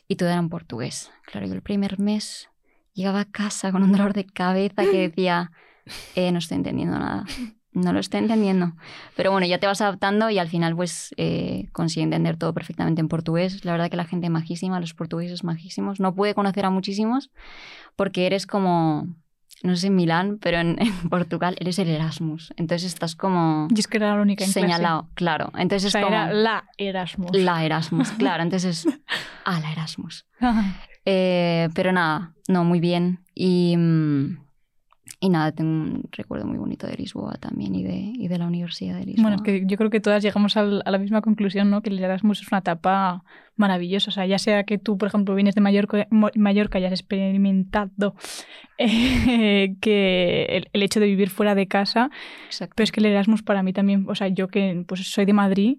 [0.07, 1.11] y todo era en portugués.
[1.25, 2.49] Claro, yo el primer mes
[2.93, 5.51] llegaba a casa con un dolor de cabeza que decía,
[6.15, 7.25] eh, no estoy entendiendo nada.
[7.75, 8.73] no lo estoy entendiendo.
[9.15, 13.01] Pero bueno, ya te vas adaptando y al final pues eh, consigue entender todo perfectamente
[13.01, 13.63] en portugués.
[13.65, 15.99] La verdad que la gente es majísima, los portugueses majísimos.
[15.99, 17.31] No pude conocer a muchísimos
[17.95, 19.07] porque eres como,
[19.65, 22.53] no sé en Milán, pero en, en Portugal eres el Erasmus.
[22.57, 24.61] Entonces estás como Y es que era la única en clase.
[24.61, 25.51] señalado, claro.
[25.57, 27.31] Entonces O sea, es como era la Erasmus.
[27.35, 28.43] la Erasmus, claro.
[28.43, 28.87] Entonces,
[29.43, 30.25] a la Erasmus.
[31.05, 33.19] Eh, pero nada, no, muy bien.
[33.33, 34.37] Y, mm,
[35.25, 38.47] y nada, tengo un recuerdo muy bonito de Lisboa también y de, y de la
[38.47, 39.23] Universidad de Lisboa.
[39.23, 41.81] Bueno, es que yo creo que todas llegamos al- a la misma conclusión, ¿no?
[41.81, 43.23] Que el Erasmus es una etapa
[43.55, 44.09] maravillosa.
[44.09, 48.15] O sea, ya sea que tú, por ejemplo, vienes de Mallorca, Mallorca y has experimentado
[48.77, 52.09] eh, que el, el hecho de vivir fuera de casa,
[52.45, 52.73] Exacto.
[52.75, 55.33] pero es que el Erasmus para mí también, o sea, yo que pues soy de
[55.33, 55.77] Madrid,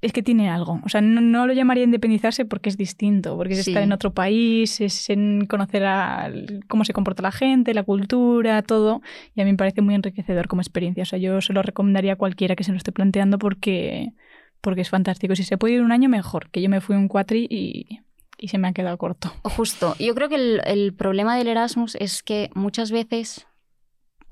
[0.00, 0.80] es que tiene algo.
[0.84, 3.70] O sea, no, no lo llamaría independizarse porque es distinto, porque es Sí.
[3.70, 6.30] estar en otro país, es en conocer a-
[6.68, 9.02] cómo se comporta la gente, la cultura, todo.
[9.34, 11.02] Y a mí me parece muy enriquecedor como experiencia.
[11.02, 14.12] O sea, yo se lo recomendaría a cualquiera que se lo esté planteando porque,
[14.60, 15.34] porque es fantástico.
[15.36, 16.50] Si se puede ir un año, mejor.
[16.50, 18.00] Que yo me fui un cuatri y,
[18.38, 19.32] y se me ha quedado corto.
[19.42, 19.94] Justo.
[19.98, 23.46] Yo creo que el, el problema del Erasmus es que muchas veces,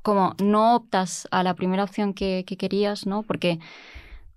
[0.02, 3.22] como no optas a la primera opción que, que querías, ¿no?
[3.22, 3.58] Porque,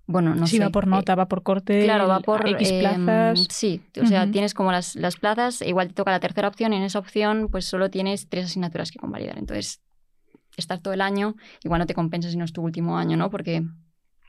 [0.06, 0.62] bueno, no si sé.
[0.64, 3.46] va por eh, nota, va por corte, Claro, va por X em, plazas.
[3.50, 4.32] sí, o sea, Ujú.
[4.32, 7.48] tienes como las, las plazas, igual te toca la tercera opción y en esa opción
[7.50, 9.38] pues solo tienes tres asignaturas que convalidar.
[9.38, 9.80] Entonces,
[10.56, 11.34] estar todo el año,
[11.64, 13.30] igual no te compensa si no es tu último año, ¿no?
[13.30, 13.62] Porque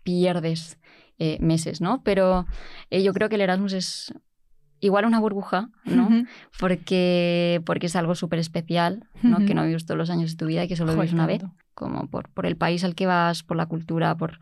[0.03, 0.79] pierdes
[1.19, 2.01] eh, meses, ¿no?
[2.03, 2.45] Pero
[2.89, 4.13] eh, yo creo que el Erasmus es
[4.79, 6.07] igual una burbuja, ¿no?
[6.07, 6.25] Ujú.
[6.59, 9.37] Porque, porque es algo súper especial, ¿no?
[9.37, 9.45] Ujú.
[9.45, 11.27] Que no vives todos los años de tu vida y que solo Joder, vives una
[11.27, 14.39] vez como por, por el país al que vas, por la cultura, por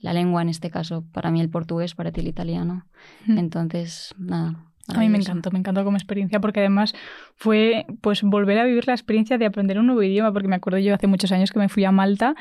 [0.00, 2.86] la lengua en este caso, para mí el portugués, para ti el italiano.
[3.22, 3.38] Ujú.
[3.38, 4.72] Entonces, nada.
[4.94, 6.94] A mí me encantó, me encantó como experiencia porque además
[7.34, 10.78] fue pues volver a vivir la experiencia de aprender un nuevo idioma porque me acuerdo
[10.78, 12.34] yo hace muchos años que me fui a Malta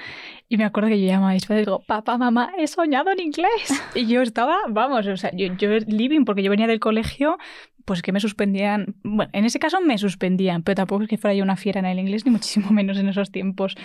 [0.47, 3.11] y me acuerdo que yo llamaba a mis padres y digo, papá, mamá, he soñado
[3.11, 3.49] en inglés.
[3.95, 7.37] Y yo estaba, vamos, o sea, yo, yo living porque yo venía del colegio
[7.85, 11.35] pues que me suspendían, bueno, en ese caso me suspendían, pero tampoco es que fuera
[11.35, 13.75] yo una fiera en el inglés, ni muchísimo menos en esos tiempos.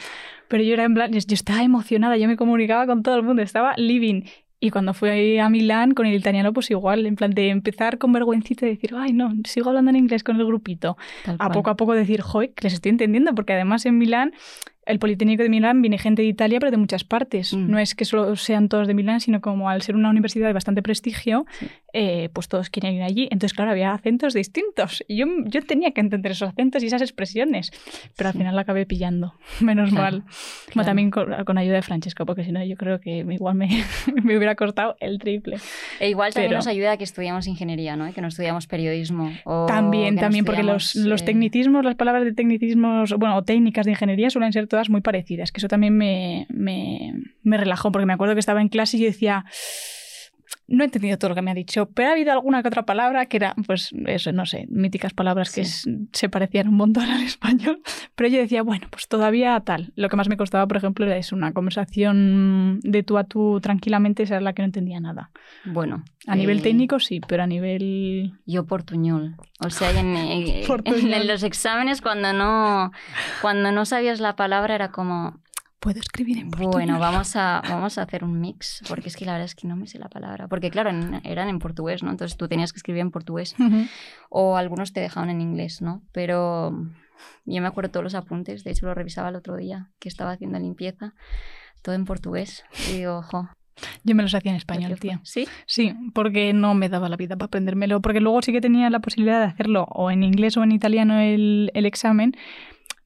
[0.49, 3.43] Pero yo era en plan, yo estaba emocionada, yo me comunicaba con todo el mundo,
[3.43, 4.23] estaba living.
[4.63, 8.13] Y cuando fui a Milán con el italiano, pues igual, en plan de empezar con
[8.13, 10.99] vergüencita y decir, ay, no, sigo hablando en inglés con el grupito.
[11.25, 11.53] Tal A cual.
[11.53, 14.35] poco a poco decir, joder, que les estoy entendiendo, porque además en Milán,
[14.87, 17.55] el Politécnico de Milán viene gente de Italia, pero de muchas partes.
[17.55, 17.71] Mm.
[17.71, 20.53] No es que solo sean todos de Milán, sino como al ser una universidad de
[20.53, 21.69] bastante prestigio, Sí.
[21.93, 23.25] eh, pues todos quieren ir allí.
[23.31, 25.05] Entonces, claro, había acentos distintos.
[25.07, 27.71] Y yo, yo tenía que entender esos acentos y esas expresiones,
[28.17, 28.39] pero al Sí.
[28.39, 29.35] final la acabé pillando.
[29.61, 30.21] Menos Claro, mal.
[30.23, 30.31] Bueno,
[30.73, 30.87] claro.
[30.87, 33.69] también con, con ayuda de Francesco, porque si no, yo creo que igual me,
[34.25, 35.59] me hubiera costado el triple.
[36.01, 38.09] E igual también pero- nos ayuda a que estudiamos ingeniería, ¿no?
[38.09, 39.31] Y que no estudiamos periodismo.
[39.45, 43.43] o También, también, porque los, estudiamos, los eh, tecnicismos, las palabras de tecnicismos, bueno, o
[43.45, 47.13] técnicas de ingeniería suelen ser todas muy parecidas, que eso también me, me,
[47.43, 49.45] me relajó, porque me acuerdo que estaba en clase y yo decía,
[50.69, 52.85] no he entendido todo lo que me ha dicho, pero ha habido alguna que otra
[52.87, 55.89] palabra que era, pues eso, no sé, míticas palabras que Sí.
[55.91, 57.81] es- se parecían un montón al español,
[58.15, 59.93] pero yo decía, bueno, pues todavía tal.
[59.97, 63.61] Lo que más me costaba, por ejemplo, era eso, una conversación de tú a tú
[63.61, 65.31] tranquilamente, esa era la que no entendía nada.
[65.65, 66.05] Bueno.
[66.27, 68.33] A nivel eh, técnico sí, pero a nivel...
[68.47, 69.37] Yo portuñol.
[69.65, 71.13] O sea, en, en- Portuñol.
[71.15, 72.93] en los exámenes cuando no,
[73.43, 75.41] cuando no sabías la palabra era como,
[75.81, 76.73] Puedo escribir en portugués.
[76.75, 79.67] Bueno, vamos a, vamos a hacer un mix, porque es que la verdad es que
[79.67, 80.47] no me sé la palabra.
[80.47, 82.11] Porque claro, en- eran en portugués, ¿no?
[82.11, 83.55] Entonces tú tenías que escribir en portugués.
[83.59, 83.87] Ujú.
[84.29, 86.03] O algunos te dejaban en inglés, ¿no?
[86.13, 86.71] Pero
[87.47, 90.33] yo me acuerdo todos los apuntes, de hecho lo revisaba el otro día, que estaba
[90.33, 91.15] haciendo limpieza,
[91.83, 92.63] todo en portugués.
[92.91, 93.49] Y digo, ojo.
[94.05, 95.19] Yo me los hacía en español, tío.
[95.23, 95.49] ¿Sí?
[95.65, 98.99] Sí, porque no me daba la vida para aprendérmelo, porque luego sí que tenía la
[99.01, 102.37] posibilidad de hacerlo o en inglés o en italiano el, el examen,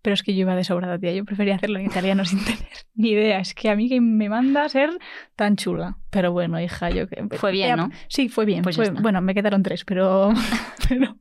[0.05, 1.12] pero es que yo iba de sobrada, tía.
[1.14, 2.61] Yo prefería hacerlo en italiano sin tener
[2.94, 3.38] ni idea.
[3.40, 4.90] Es que a mí que me manda a ser
[5.34, 5.96] tan chula.
[6.11, 7.26] Pero bueno, hija, yo que...
[7.38, 7.90] Fue bien, Eh, ¿no?
[8.09, 8.62] Sí, fue bien.
[8.62, 10.30] Pues fue- bueno, me quedaron tres, pero,
[10.88, 11.16] pero,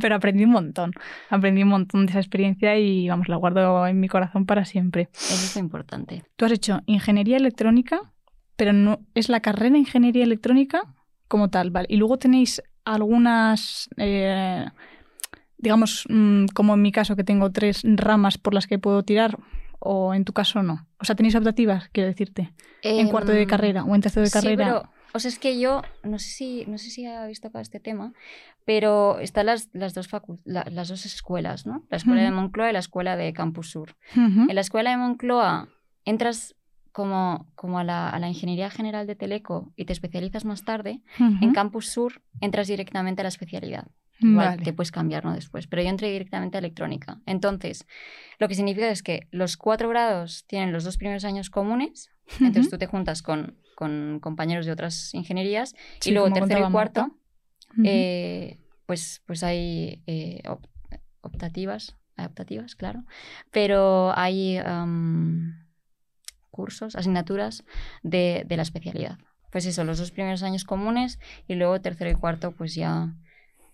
[0.00, 0.92] pero aprendí un montón.
[1.30, 5.08] Aprendí un montón de esa experiencia y, vamos, la guardo en mi corazón para siempre.
[5.12, 6.22] Eso es importante.
[6.36, 8.00] Tú has hecho ingeniería electrónica,
[8.56, 10.82] pero no es la carrera de ingeniería electrónica
[11.26, 11.88] como tal, ¿vale?
[11.90, 14.64] Y luego tenéis algunas, eh,
[15.58, 19.38] digamos, mm, como en mi caso, que tengo tres ramas por las que puedo tirar,
[19.80, 20.86] o en tu caso no.
[20.98, 22.52] O sea, tenéis optativas, quiero decirte,
[22.82, 24.64] en cuarto de Em, carrera o en tercero de carrera.
[24.64, 27.62] Sí, pero, o sea, es que yo, no sé si, no sé si habéis tocado
[27.62, 28.12] este tema,
[28.64, 31.84] pero están las, las, dos, facu- la- las dos escuelas, ¿no?
[31.90, 32.30] La escuela de.
[32.30, 33.96] Moncloa y la escuela de Campus Sur.
[34.48, 35.68] En la escuela de Moncloa
[36.04, 36.54] entras
[36.92, 41.00] como, como a, la, a la Ingeniería General de Teleco y te especializas más tarde.
[41.18, 41.52] En.
[41.52, 43.86] Campus Sur entras directamente a la especialidad.
[44.20, 44.62] Igual Vale.
[44.64, 45.32] te puedes cambiar ¿no?
[45.34, 45.66] después.
[45.66, 47.20] Pero yo entré directamente a electrónica.
[47.26, 47.86] Entonces,
[48.38, 52.10] lo que significa es que los cuatro grados tienen los dos primeros años comunes.
[52.40, 55.74] Entonces tú te juntas con, con compañeros de otras ingenierías.
[56.00, 57.16] Sí, y luego tercero y cuarto,
[57.84, 60.66] eh, pues, pues hay eh, op-
[61.20, 63.04] optativas, adaptativas, claro.
[63.50, 65.66] Pero hay am,
[66.50, 67.64] cursos, asignaturas
[68.02, 69.18] de, de la especialidad.
[69.52, 73.14] Pues eso, los dos primeros años comunes y luego tercero y cuarto, pues ya,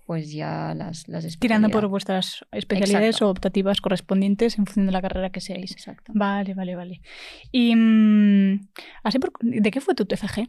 [0.07, 3.27] pues ya las, las Tirando por vuestras especialidades Exacto.
[3.29, 5.73] o optativas correspondientes en función de la carrera que seáis.
[5.73, 6.13] Exacto.
[6.15, 7.01] Vale, vale, vale.
[7.51, 8.69] Y mm,
[9.03, 10.49] así por- ¿de qué fue tu TFG?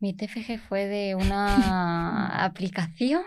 [0.00, 3.22] Mi TFG fue de una aplicación.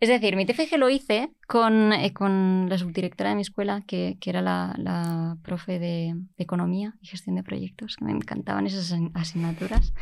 [0.00, 4.16] Es decir, mi TFG lo hice con, eh, con la subdirectora de mi escuela, que,
[4.20, 8.92] que era la, la profe de, Economía y Gestión de Proyectos, que me encantaban esas
[8.92, 9.92] asign- asignaturas.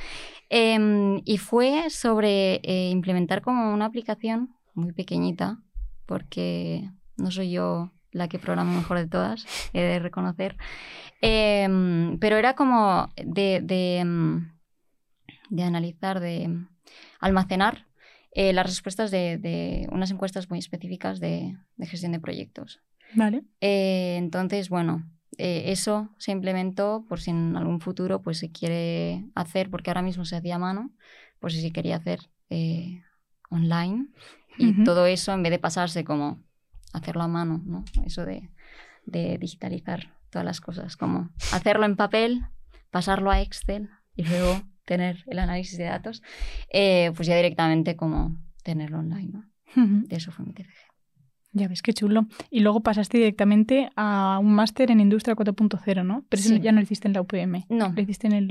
[0.50, 5.62] Em, y fue sobre eh, implementar como una aplicación muy pequeñita,
[6.04, 10.56] porque no soy yo la que programa mejor de todas, he de reconocer.
[11.22, 14.52] Em, pero era como de, de, em,
[15.48, 16.50] de analizar, de
[17.18, 17.85] almacenar
[18.38, 22.82] eh, las respuestas de, de unas encuestas muy específicas de, de gestión de proyectos.
[23.14, 23.44] Vale.
[23.62, 29.24] Eh, entonces, bueno, eh, eso se implementó por si en algún futuro pues se quiere
[29.34, 30.90] hacer, porque ahora mismo se hacía a mano,
[31.40, 32.20] pues si se quería hacer
[33.50, 34.08] online.
[34.58, 36.42] Y todo eso, en vez de pasarse como
[36.92, 37.84] hacerlo a mano, ¿no?
[38.04, 38.50] Eso de,
[39.06, 42.42] de digitalizar todas las cosas, como hacerlo en papel,
[42.90, 46.22] pasarlo a Excel y luego tener el análisis de datos,
[46.72, 49.44] eh, pues ya directamente como tenerlo online, ¿no?
[49.76, 50.06] Ujú.
[50.08, 50.72] De eso fue mi TFG.
[51.52, 52.26] Ya ves, qué chulo.
[52.50, 56.24] Y luego pasaste directamente a un máster en Industria 4.0, ¿no?
[56.28, 57.64] Pero eso ya no lo hiciste en la UPM.
[57.68, 58.50] No, Lo hiciste en, el,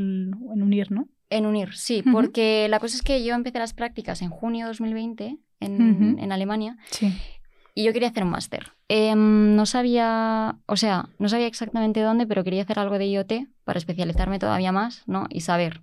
[0.54, 1.08] en UNIR, ¿no?
[1.30, 2.12] En UNIR, sí, Ujú.
[2.12, 6.32] porque la cosa es que yo empecé las prácticas en junio de 2020 en, en
[6.32, 7.12] Alemania Sí.
[7.74, 8.72] y yo quería hacer un máster.
[8.88, 13.34] Em, no sabía, o sea, no sabía exactamente dónde, pero quería hacer algo de IoT
[13.64, 15.26] para especializarme todavía más, ¿no?
[15.30, 15.82] Y saber,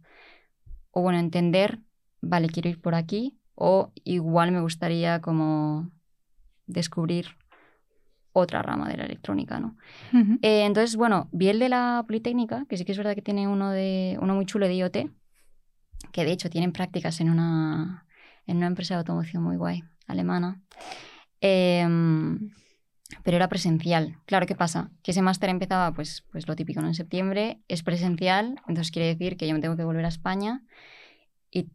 [0.92, 1.80] o bueno, entender,
[2.20, 5.90] vale, quiero ir por aquí, o igual me gustaría como
[6.66, 7.26] descubrir
[8.32, 9.76] otra rama de la electrónica, ¿no?
[10.40, 13.48] Eh, entonces, bueno, vi el de la Politécnica, que sí que es verdad que tiene
[13.48, 14.96] uno, de, uno muy chulo de IoT,
[16.12, 18.06] que de hecho tienen prácticas en una,
[18.46, 20.62] en una empresa de automoción muy guay, alemana.
[21.40, 22.50] Em,
[23.22, 24.16] pero era presencial.
[24.26, 24.90] Claro, ¿qué pasa?
[25.02, 26.88] Que ese máster empezaba, pues, pues lo típico, ¿no?
[26.88, 30.62] En septiembre, es presencial, entonces quiere decir que yo me tengo que volver a España
[31.50, 31.68] y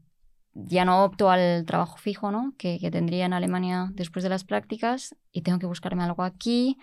[0.54, 2.54] ya no opto al trabajo fijo, ¿no?
[2.58, 6.78] Que, que tendría en Alemania después de las prácticas y tengo que buscarme algo aquí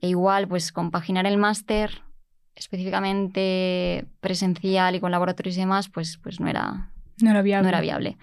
[0.00, 2.02] e igual, pues compaginar el máster
[2.54, 6.90] específicamente presencial y con laboratorios y demás, pues, pues no, era,
[7.20, 7.62] No era viable.
[7.64, 8.16] no era viable.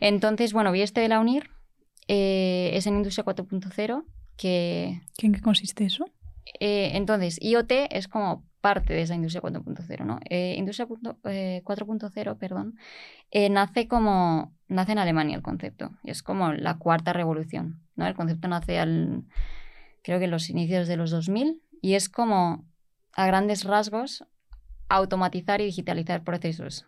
[0.00, 1.50] Entonces, bueno, vi este de la UNIR,
[2.08, 4.04] eh, es en Industria 4.0,
[4.36, 6.06] que ¿En qué consiste eso?
[6.60, 10.20] eh, entonces IoT es como parte de esa Industria 4.0, ¿no?
[10.30, 10.88] Eh, industria
[11.24, 12.78] eh, 4.0, perdón,
[13.30, 18.06] eh, nace como, nace en Alemania el concepto, y es como la cuarta revolución, ¿no?
[18.06, 19.24] El concepto nace al,
[20.02, 22.64] creo que en los inicios de los 2000, y es como,
[23.12, 24.24] a grandes rasgos,
[24.88, 26.86] automatizar y digitalizar procesos,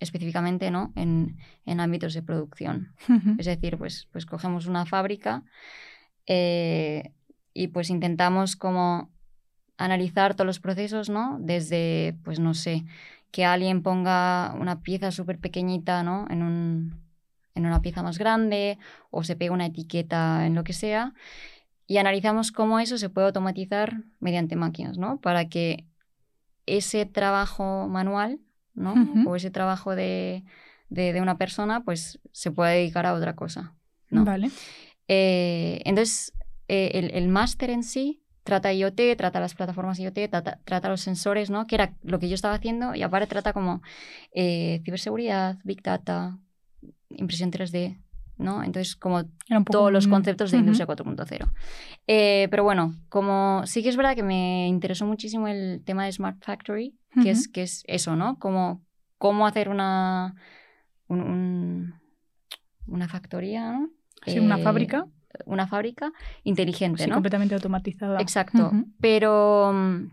[0.00, 0.92] específicamente, ¿no?
[0.96, 2.92] En, en ámbitos de producción.
[3.38, 5.44] Es decir, pues, pues cogemos una fábrica
[6.26, 7.12] eh,
[7.54, 9.10] y pues intentamos como
[9.78, 11.38] analizar todos los procesos, ¿no?
[11.40, 12.84] Desde, pues no sé,
[13.30, 16.26] que alguien ponga una pieza súper pequeñita, ¿no?
[16.30, 17.00] En, un,
[17.54, 18.78] en una pieza más grande
[19.10, 21.12] o se pega una etiqueta en lo que sea
[21.86, 25.20] y analizamos cómo eso se puede automatizar mediante máquinas, ¿no?
[25.20, 25.86] Para que
[26.66, 28.40] ese trabajo manual,
[28.74, 28.94] ¿no?
[29.26, 30.44] O ese trabajo de,
[30.88, 33.74] de, de una persona, pues se pueda dedicar a otra cosa,
[34.10, 34.24] ¿no?
[34.24, 34.50] Vale.
[35.08, 36.32] Eh, entonces,
[36.68, 41.00] eh, el, el máster en sí trata IoT, trata las plataformas IoT, trata, trata los
[41.00, 41.66] sensores, ¿no?
[41.66, 43.82] Que era lo que yo estaba haciendo y aparte trata como
[44.32, 46.38] eh, ciberseguridad, Big Data,
[47.10, 47.98] impresión 3D,
[48.38, 48.62] ¿no?
[48.62, 49.24] Entonces, como
[49.72, 50.58] todos los conceptos de.
[50.60, 51.52] Industria 4.0.
[52.06, 56.12] Eh, pero bueno, como sí que es verdad que me interesó muchísimo el tema de
[56.12, 58.38] Smart Factory, que, es, que es eso, ¿no?
[58.38, 58.84] Como,
[59.18, 60.34] cómo hacer una,
[61.08, 61.94] un- un-
[62.86, 63.88] una factoría, ¿no?
[64.26, 65.06] Sí, una Eh, fábrica.
[65.44, 66.12] Una fábrica
[66.44, 67.16] inteligente, Sí, ¿no?
[67.16, 68.20] completamente automatizada.
[68.20, 68.72] Exacto.
[69.00, 70.10] Pero, mm,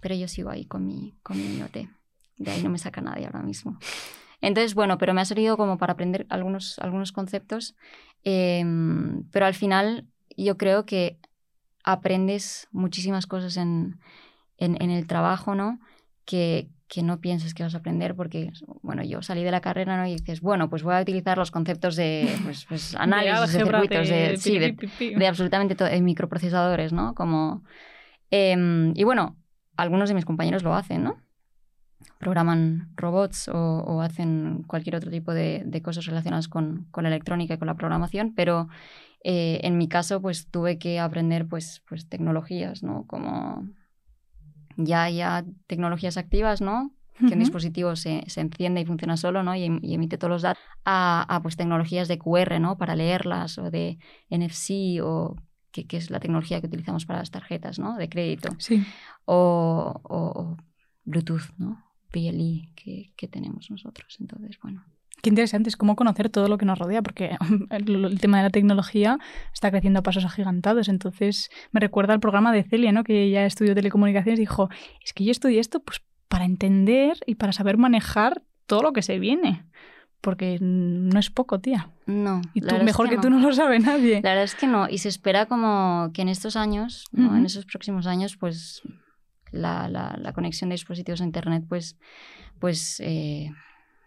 [0.00, 1.62] pero yo sigo ahí con mi, con mi.
[2.36, 3.78] De ahí no me saca nadie ahora mismo.
[4.42, 7.74] Entonces, bueno, pero me ha servido como para aprender algunos, algunos conceptos.
[8.24, 11.18] em, pero al final yo creo que
[11.84, 13.98] aprendes muchísimas cosas en,
[14.58, 15.80] en, en el trabajo, ¿no?
[16.24, 19.96] Que, que no pienses que vas a aprender porque, bueno, yo salí de la carrera
[19.96, 20.06] ¿no?
[20.06, 24.08] y dices, bueno, pues voy a utilizar los conceptos de pues, pues, análisis de, circuitos,
[24.10, 27.14] de, sí, de, absolutamente todo, de microprocesadores, ¿no?
[27.14, 27.64] Como,
[28.30, 29.38] em, y bueno,
[29.74, 31.16] algunos de mis compañeros lo hacen, ¿no?
[32.18, 37.58] Programan robots o, hacen cualquier otro tipo de, cosas relacionadas con, con, la electrónica y
[37.58, 38.68] con la programación, pero
[39.24, 43.06] eh, en mi caso, pues tuve que aprender pues, pues tecnologías, ¿no?
[43.06, 43.66] Como
[44.76, 46.92] ya, ya tecnologías activas, ¿no?
[47.18, 49.54] Que un dispositivo se, se, enciende y funciona solo, ¿no?
[49.54, 52.78] Y, emite todos los datos, a, a, pues tecnologías de QR, ¿no?
[52.78, 53.98] Para leerlas, o de
[54.30, 55.36] NFC, o
[55.70, 57.96] que, que, es la tecnología que utilizamos para las tarjetas, ¿no?
[57.96, 58.48] De crédito.
[58.58, 58.84] Sí.
[59.24, 60.56] O, o,
[61.04, 61.84] Bluetooth, ¿no?
[62.12, 64.16] BLE que, que tenemos nosotros.
[64.18, 64.84] Entonces, bueno.
[65.22, 67.36] Qué interesante es cómo conocer todo lo que nos rodea, porque
[67.70, 69.18] el, tema de la tecnología
[69.54, 70.88] está creciendo a pasos agigantados.
[70.88, 73.04] Entonces, me recuerda al programa de Celia, ¿no?
[73.04, 74.68] que ya estudió telecomunicaciones, y dijo,
[75.04, 79.02] es que yo estudié esto pues, para entender y para saber manejar todo lo que
[79.02, 79.64] se viene.
[80.20, 81.90] Porque no es poco, tía.
[82.06, 82.42] No.
[82.54, 84.22] Y tú, mejor que, tú no lo sabe nadie.
[84.22, 84.88] La verdad es que no.
[84.88, 88.82] Y se espera como que en estos años, en esos próximos años, pues
[89.50, 91.98] la, la, la, conexión de dispositivos a Internet, pues,
[92.60, 93.50] pues eh,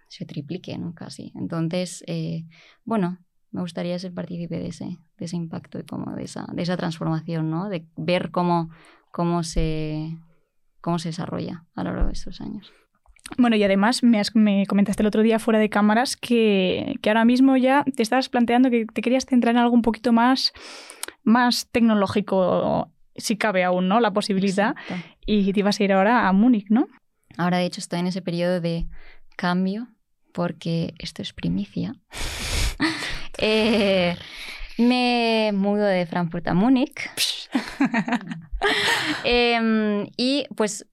[0.08, 0.94] se triplique, ¿no?
[0.94, 1.32] Casi.
[1.36, 2.46] Entonces, eh,
[2.84, 3.20] bueno,
[3.52, 6.78] me gustaría ser partícipe de ese, de ese impacto y como de esa, de esa
[6.78, 7.70] transformación, ¿no?
[7.70, 8.70] De ver cómo,
[9.12, 10.18] cómo, se,
[10.82, 12.74] cómo se desarrolla a lo largo de estos años.
[13.38, 17.26] Bueno, y además me, me comentaste el otro día fuera de cámaras que, que, ahora
[17.26, 20.54] mismo ya te estabas planteando que te querías centrar en algo un poquito más,
[21.24, 24.00] más tecnológico, si cabe aún, ¿no?
[24.00, 24.76] La posibilidad.
[25.26, 26.88] Y te ibas a ir ahora a Múnich, ¿no?
[27.38, 28.86] Ahora, de hecho, estoy en ese periodo de
[29.36, 29.88] cambio
[30.36, 31.96] porque esto es primicia.
[33.38, 34.16] Eh,
[34.78, 37.10] me mudo de Frankfurt a Múnich.
[39.26, 40.88] Em, y pues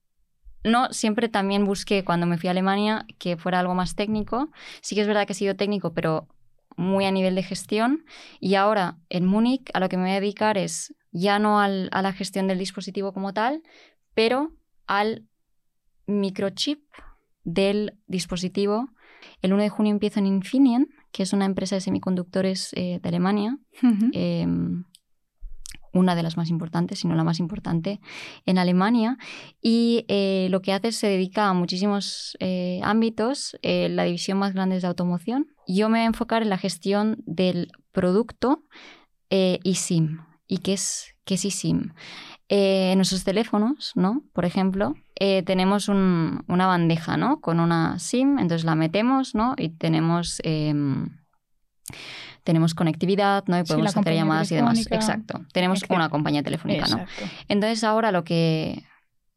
[0.65, 4.51] no, siempre también busqué cuando me fui a Alemania que fuera algo más técnico.
[4.81, 6.27] Sí que es verdad que he sido técnico, pero
[6.75, 8.03] muy a nivel de gestión.
[8.41, 11.69] Y ahora en Múnich a lo que me voy a dedicar es ya no a
[11.69, 13.63] la gestión del dispositivo como tal,
[14.13, 14.51] pero
[14.85, 15.23] al
[16.07, 16.83] microchip
[17.45, 18.92] del dispositivo
[19.43, 23.09] el 1 de junio empiezo en Infineon, que es una empresa de semiconductores eh, de
[23.09, 23.59] Alemania,
[24.13, 24.85] em,
[25.91, 27.99] una de las más importantes, si no la más importante
[28.45, 29.17] en Alemania.
[29.61, 33.55] Y eh, lo que hace es se dedica a muchísimos eh, ámbitos.
[33.61, 35.47] la división más grande es de automoción.
[35.67, 38.63] Yo me voy a enfocar en la gestión del producto
[39.29, 40.19] eSIM.
[40.47, 41.93] ¿Y qué es, qué es eSIM?
[42.55, 44.21] En nuestros teléfonos, ¿no?
[44.31, 47.41] Por ejemplo, eh, tenemos una bandeja, ¿no?
[47.41, 49.55] Con una SIM, entonces la metemos, ¿no?
[49.57, 51.17] Y tenemos, em,
[52.43, 53.57] tenemos conectividad, ¿no?
[53.57, 54.85] Y podemos hacer llamadas y demás.
[54.91, 55.41] Exacto.
[55.51, 57.05] Tenemos una compañía telefónica, ¿no?
[57.47, 58.83] Entonces ahora lo que,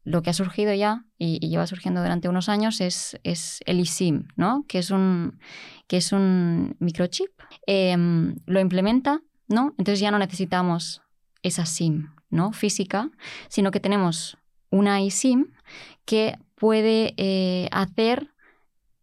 [0.03, 4.27] lo que ha surgido ya y, lleva surgiendo durante unos años es, es el eSIM,
[4.35, 4.63] ¿no?
[4.67, 5.39] Que es un,
[5.87, 7.31] que es un microchip.
[7.65, 9.73] Em, lo implementa, ¿no?
[9.79, 11.01] Entonces ya no necesitamos
[11.41, 12.51] esa SIM, ¿no?
[12.51, 13.09] Física,
[13.49, 14.37] sino que tenemos
[14.69, 15.53] una eSIM
[16.05, 18.31] que puede eh, hacer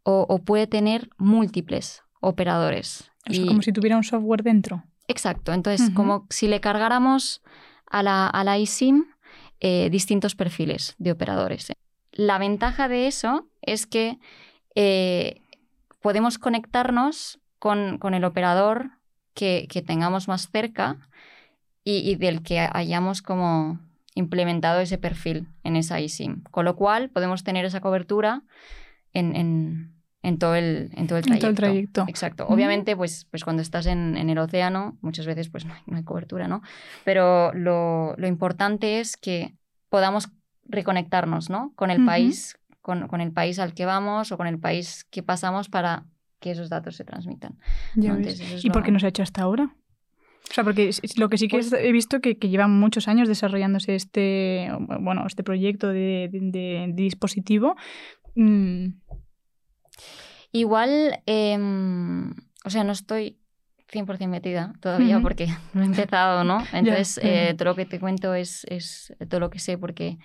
[0.03, 3.11] o, puede tener múltiples operadores.
[3.47, 4.85] como si tuviera un software dentro.
[5.09, 5.53] Exacto.
[5.53, 7.43] Entonces, como si le cargáramos
[7.87, 9.07] a la, a la eSIM
[9.61, 11.72] eh, distintos perfiles de operadores.
[12.12, 14.18] La ventaja de eso es que
[14.75, 15.41] eh,
[16.03, 18.91] podemos conectarnos con, el operador
[19.33, 21.09] que, tengamos más cerca
[21.85, 23.78] y, del que hayamos como
[24.14, 26.43] implementado ese perfil en esa eSIM.
[26.51, 28.43] Con lo cual podemos tener esa cobertura
[29.12, 29.93] en,
[30.39, 31.49] todo, el, en todo el trayecto.
[31.49, 32.05] el trayecto.
[32.09, 32.47] Exacto.
[32.49, 36.62] Obviamente, pues, pues cuando estás en, el océano, muchas veces pues no hay, cobertura, ¿no?
[37.05, 39.55] Pero lo, importante es que
[39.91, 40.30] podamos
[40.64, 41.72] reconectarnos, ¿no?
[41.76, 45.68] Con el país, con, el país al que vamos o con el país que pasamos
[45.68, 46.07] para
[46.41, 47.59] que esos datos se transmitan.
[47.95, 49.74] ¿Y por qué no se ha hecho hasta ahora?
[50.51, 53.28] O sea, porque lo que sí que pues he visto que, que llevan muchos años
[53.28, 54.70] desarrollándose este,
[55.01, 57.76] bueno, este proyecto de, dispositivo.
[58.34, 58.88] Mm.
[60.53, 62.30] Igual, em,
[62.64, 63.38] o sea, no estoy
[63.92, 66.62] 100% metida todavía porque no he empezado, ¿no?
[66.72, 70.18] Entonces, eh, todo lo que te cuento es, es, todo lo que sé porque,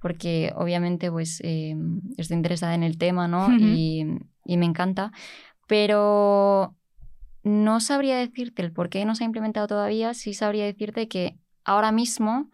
[0.00, 3.48] porque obviamente pues em, estoy interesada en el tema, ¿no?
[3.58, 4.06] y,
[4.44, 5.12] y, me encanta.
[5.66, 6.76] Pero
[7.42, 11.38] no sabría decirte el por qué no se ha implementado todavía, sí sabría decirte que
[11.64, 12.50] ahora mismo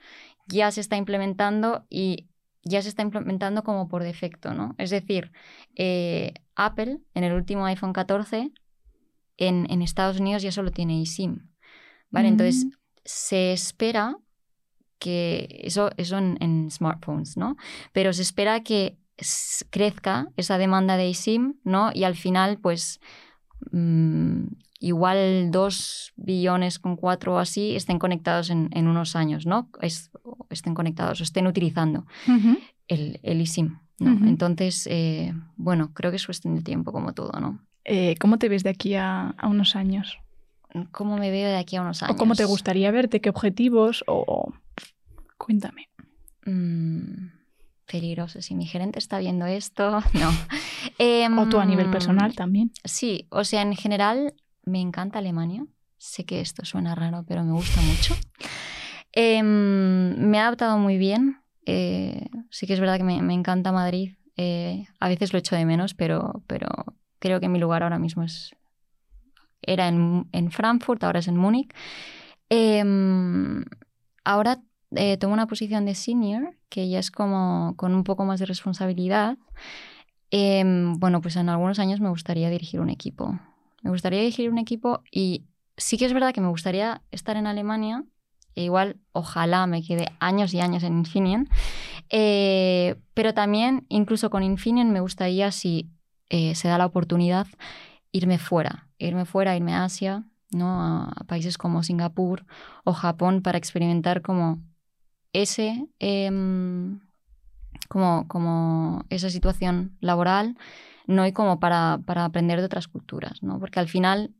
[0.46, 2.28] ya se está implementando y
[2.62, 4.74] ya se está implementando como por defecto, ¿no?
[4.78, 5.32] Es decir,
[5.76, 8.52] eh, Apple en el último iPhone 14
[9.36, 11.48] en, Estados Unidos ya solo tiene eSIM,
[12.10, 12.28] ¿vale?
[12.28, 12.70] Entonces mm.
[13.04, 14.18] se espera
[14.98, 17.56] que eso, eso en, en, smartphones, ¿no?
[17.92, 18.98] Pero se espera que
[19.70, 21.90] crezca esa demanda de eSIM, ¿no?
[21.94, 23.00] Y al final, pues,
[23.70, 24.46] mm,
[24.80, 29.68] igual dos billones con cuatro o así estén conectados en, en unos años, ¿no?
[29.80, 30.10] Es-
[30.50, 32.06] estén conectados o estén utilizando
[32.86, 34.12] el, el eSIM, ¿no?
[34.28, 37.64] Entonces, eh, bueno, creo que es cuestión de tiempo como todo, ¿no?
[37.84, 40.18] Eh, ¿Cómo te ves de aquí a, a unos años?
[40.92, 42.14] ¿Cómo me veo de aquí a unos años?
[42.14, 43.20] ¿O cómo te gustaría verte?
[43.20, 44.04] ¿Qué objetivos?
[44.06, 44.52] O...
[45.38, 45.88] Cuéntame.
[46.44, 47.30] Mm,
[47.86, 48.42] peligroso.
[48.42, 50.30] Si mi gerente está viendo esto, no.
[50.98, 52.70] Em, O tú a nivel personal también.
[52.84, 54.34] Sí, o sea, en general
[54.68, 55.66] me encanta Alemania.
[55.96, 58.14] Sé que esto suena raro, pero me gusta mucho.
[59.12, 61.40] Em, me he adaptado muy bien.
[61.66, 64.14] Eh, sí que es verdad que me, encanta Madrid.
[64.36, 66.68] Eh, a veces lo echo de menos, pero, pero
[67.18, 68.54] creo que mi lugar ahora mismo es...
[69.62, 71.74] Era en, en Frankfurt, ahora es en Múnich.
[72.48, 73.64] Em,
[74.24, 74.60] ahora
[74.92, 78.46] eh, tomo una posición de senior, que ya es como con un poco más de
[78.46, 79.36] responsabilidad.
[80.30, 83.38] Em, bueno, pues en algunos años me gustaría dirigir un equipo.
[83.82, 85.44] Me gustaría dirigir un equipo y
[85.76, 88.04] sí que es verdad que me gustaría estar en Alemania.
[88.54, 91.48] E igual, ojalá me quede años y años en Infineon.
[92.10, 95.88] Eh, pero también, incluso con Infineon, me gustaría, si
[96.28, 97.46] eh, se da la oportunidad,
[98.10, 98.88] irme fuera.
[98.98, 100.82] Irme fuera, irme a Asia, ¿no?
[100.82, 102.46] a, países como Singapur
[102.84, 104.58] o Japón para experimentar como
[105.32, 107.00] ese, em,
[107.88, 110.56] como, como esa situación laboral,
[111.08, 111.26] ¿no?
[111.26, 113.58] Y como para, para aprender de otras culturas, ¿no?
[113.58, 114.34] Porque al final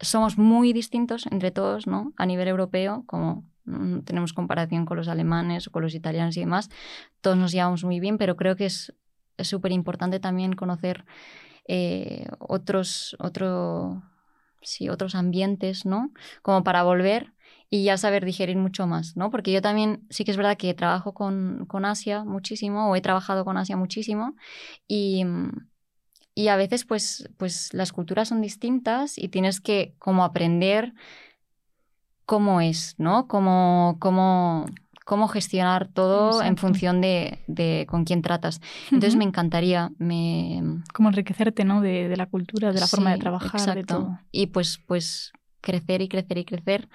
[0.00, 2.14] somos muy distintos entre todos, ¿no?
[2.16, 6.40] A nivel europeo, como mm, tenemos comparación con los alemanes o con los italianos y
[6.40, 6.70] demás,
[7.20, 8.94] todos nos llevamos muy bien, pero creo que es
[9.38, 11.04] súper importante también conocer
[11.68, 14.02] eh, otros, otro,
[14.62, 16.10] sí, otros ambientes, ¿no?
[16.40, 17.34] Como para volver
[17.68, 19.30] y ya saber digerir mucho más, ¿no?
[19.30, 23.02] Porque yo también sí que es verdad que trabajo con, con Asia muchísimo o he
[23.02, 24.36] trabajado con Asia muchísimo
[24.88, 25.24] y,
[26.34, 30.94] y a veces pues, pues las culturas son distintas y tienes que como aprender
[32.24, 33.28] cómo es, ¿no?
[33.28, 34.66] Cómo, cómo,
[35.04, 38.60] cómo gestionar todo en función de, de con quién tratas.
[38.86, 40.62] Entonces me encantaría, me,
[40.94, 41.80] Como enriquecerte, ¿no?
[41.80, 43.98] De, de la cultura, de la forma de trabajar, de exacto.
[43.98, 44.18] todo.
[44.30, 46.88] Y pues, pues crecer y crecer y crecer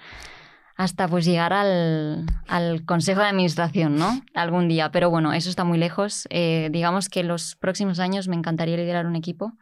[0.78, 4.22] hasta pues llegar al, al consejo de administración, ¿no?
[4.32, 4.90] Algún día.
[4.90, 6.26] Pero bueno, eso está muy lejos.
[6.30, 9.52] Eh, digamos que los próximos años me encantaría liderar un equipo.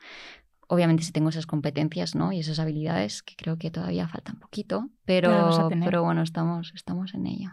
[0.69, 2.33] Obviamente si tengo esas competencias, ¿no?
[2.33, 4.89] Y esas habilidades, que creo que todavía falta un poquito.
[5.07, 7.51] Pero Pero, bueno, estamos, estamos en ello.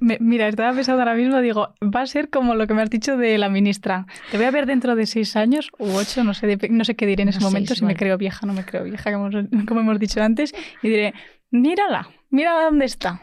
[0.00, 2.88] Me- mira, estaba pensando ahora mismo, digo, va a ser como lo que me has
[2.88, 4.06] dicho de la ministra.
[4.30, 6.96] Te voy a ver dentro de seis años u ocho, no sé, dep- no sé
[6.96, 9.28] qué diré en ese No momento, si me creo vieja, no me creo vieja, como
[9.68, 11.12] como hemos dicho antes, y diré,
[11.50, 13.20] mírala, mírala dónde está.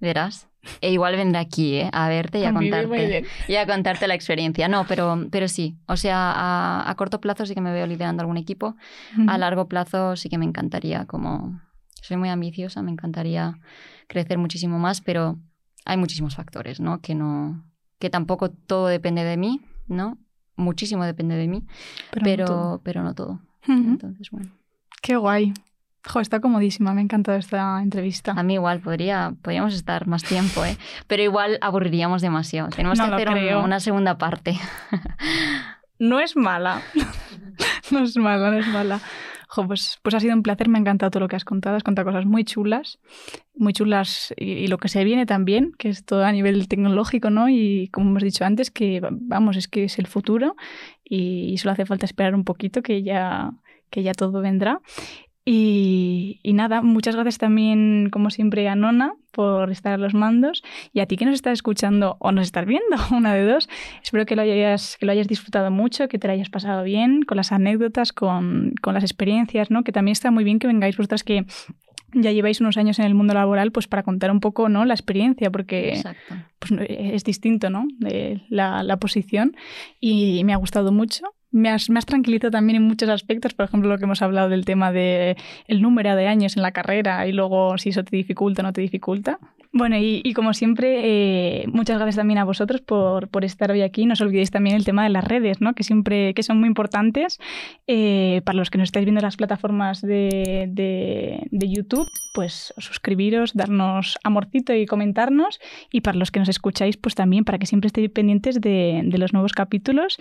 [0.00, 0.48] Verás.
[0.80, 1.88] E igual vendré aquí, ¿eh?
[1.92, 3.24] A verte y a contarte.
[3.48, 4.68] y a contarte la experiencia.
[4.68, 5.76] No, pero, pero sí.
[5.86, 8.76] O sea, a, a corto plazo sí que me veo liderando algún equipo.
[9.28, 11.60] A largo plazo sí que me encantaría, como
[12.02, 13.58] soy muy ambiciosa, me encantaría
[14.08, 15.38] crecer muchísimo más, pero
[15.84, 17.00] hay muchísimos factores, ¿no?
[17.00, 17.64] Que no,
[17.98, 20.18] que tampoco todo depende de mí, ¿no?
[20.56, 21.64] Muchísimo depende de mí,
[22.10, 22.80] Pero, pero, no todo.
[22.82, 23.32] pero no todo.
[23.68, 23.72] Ujú.
[23.90, 24.50] Entonces, bueno.
[25.02, 25.54] Qué guay.
[26.10, 28.32] Jo, está comodísima, me ha encantado esta entrevista.
[28.32, 30.76] A mí igual podría, podríamos estar más tiempo, ¿eh?
[31.06, 32.70] Pero igual aburriríamos demasiado.
[32.70, 34.56] Tenemos No que hacer un- una segunda parte.
[35.98, 36.80] No es mala.
[37.90, 39.00] no es mala, no es mala.
[39.50, 41.76] Jo, pues, pues ha sido un placer, me ha encantado todo lo que has contado.
[41.76, 42.98] Has contado cosas muy chulas,
[43.54, 47.30] muy chulas y, y lo que se viene también, que es todo a nivel tecnológico,
[47.30, 47.48] ¿no?
[47.48, 50.54] Y como hemos dicho antes, que vamos, es que es el futuro
[51.02, 53.50] y, solo hace falta esperar un poquito que ya,
[53.90, 54.80] que ya todo vendrá.
[55.50, 60.62] Y, y nada, muchas gracias también, como siempre, a Nona por estar a los mandos
[60.92, 63.66] y a ti que nos estás escuchando o nos estás viendo, una de dos.
[64.02, 67.22] Espero que lo hayas, que lo hayas disfrutado mucho, que te lo hayas pasado bien
[67.22, 69.84] con las anécdotas, con, con las experiencias, ¿no?
[69.84, 71.46] Que también está muy bien que vengáis vosotras que
[72.12, 74.84] ya lleváis unos años en el mundo laboral, pues para contar un poco, ¿no?
[74.84, 76.02] La experiencia, porque
[76.58, 77.86] pues, es distinto, ¿no?
[77.98, 79.56] De la, la posición
[79.98, 81.24] y me ha gustado mucho.
[81.50, 84.48] Me has, me has tranquilizado también en muchos aspectos, por ejemplo, lo que hemos hablado
[84.48, 85.36] del tema de
[85.66, 88.72] el número de años en la carrera y luego si eso te dificulta o no
[88.72, 89.38] te dificulta.
[89.72, 93.82] Bueno, y, y como siempre, eh, muchas gracias también a vosotros por, por estar hoy
[93.82, 94.06] aquí.
[94.06, 95.74] No os olvidéis también el tema de las redes, ¿no?
[95.74, 97.38] que siempre que son muy importantes
[97.86, 102.72] eh, para los que nos estáis viendo en las plataformas de, de, de YouTube, pues
[102.78, 105.60] suscribiros, darnos amorcito y comentarnos.
[105.92, 109.18] Y para los que nos escucháis, pues también para que siempre estéis pendientes de, de
[109.18, 110.18] los nuevos capítulos.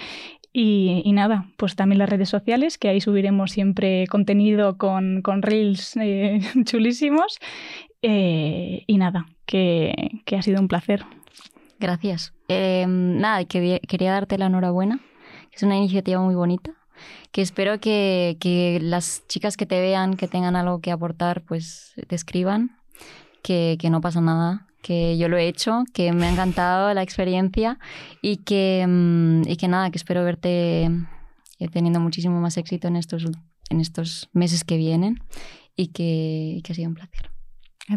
[0.60, 5.44] Y, y nada, pues también las redes sociales, que ahí subiremos siempre contenido con, con
[5.44, 7.38] reels eh, chulísimos.
[8.02, 9.94] Eh, y nada, que,
[10.26, 11.06] que ha sido un placer.
[11.80, 12.34] Gracias.
[12.48, 15.00] Eh, nada, quería, quería darte la enhorabuena,
[15.52, 16.74] Es una iniciativa muy bonita
[17.32, 21.94] que espero que, que las chicas que te vean, que tengan algo que aportar, pues
[22.08, 22.80] te escriban,
[23.44, 27.04] que, que no pasa nada, que yo lo he hecho, que me ha encantado la
[27.04, 27.80] experiencia
[28.22, 30.86] y que, mm, y que nada, que espero verte
[31.60, 33.26] eh, teniendo muchísimo más éxito en estos,
[33.70, 35.20] en estos meses que vienen
[35.76, 37.32] y que, y que ha sido un placer.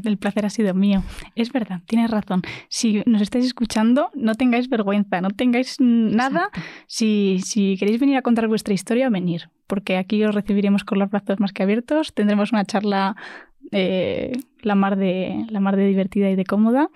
[0.04, 1.02] El placer ha sido mío.
[1.34, 2.42] Es verdad, tienes razón.
[2.68, 6.50] Si nos estáis escuchando, no tengáis vergüenza, no tengáis nada.
[6.86, 11.10] Si, si queréis venir a contar vuestra historia, venir, porque aquí os recibiremos con los
[11.10, 12.14] brazos más que abiertos.
[12.14, 13.16] Tendremos una charla
[13.72, 14.32] eh,
[14.62, 16.90] la, mar de, la mar de divertida y de cómoda.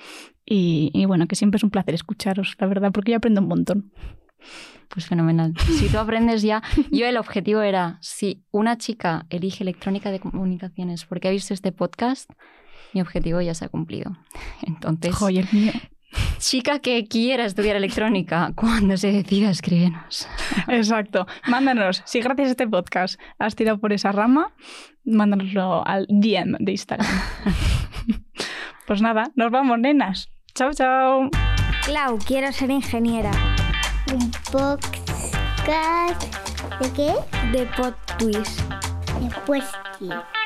[0.44, 3.48] Y, y bueno, que siempre es un placer escucharos, la verdad, porque yo aprendo un
[3.48, 3.92] montón.
[4.88, 5.54] Pues fenomenal.
[5.78, 11.04] Si tú aprendes ya, yo el objetivo era, si una chica elige electrónica de comunicaciones
[11.04, 12.30] porque ha visto este podcast,
[12.92, 14.16] mi objetivo ya se ha cumplido.
[14.62, 15.72] Entonces, Joder, mío.
[16.38, 20.28] Chica que quiera estudiar electrónica, cuando se decida, escríbenos.
[20.68, 21.26] Exacto.
[21.46, 24.52] Mándanos, si gracias a este podcast has tirado por esa rama,
[25.04, 27.08] mándanoslo al DM de Instagram.
[28.86, 30.28] pues nada, nos vamos, nenas.
[30.54, 31.30] Chao, chao.
[31.84, 33.30] Clau, quiero ser ingeniera.
[34.12, 36.22] Un podcast.
[36.80, 37.14] ¿De qué?
[37.52, 38.60] De Pod Twist.
[39.20, 39.64] Después
[39.98, 40.43] que.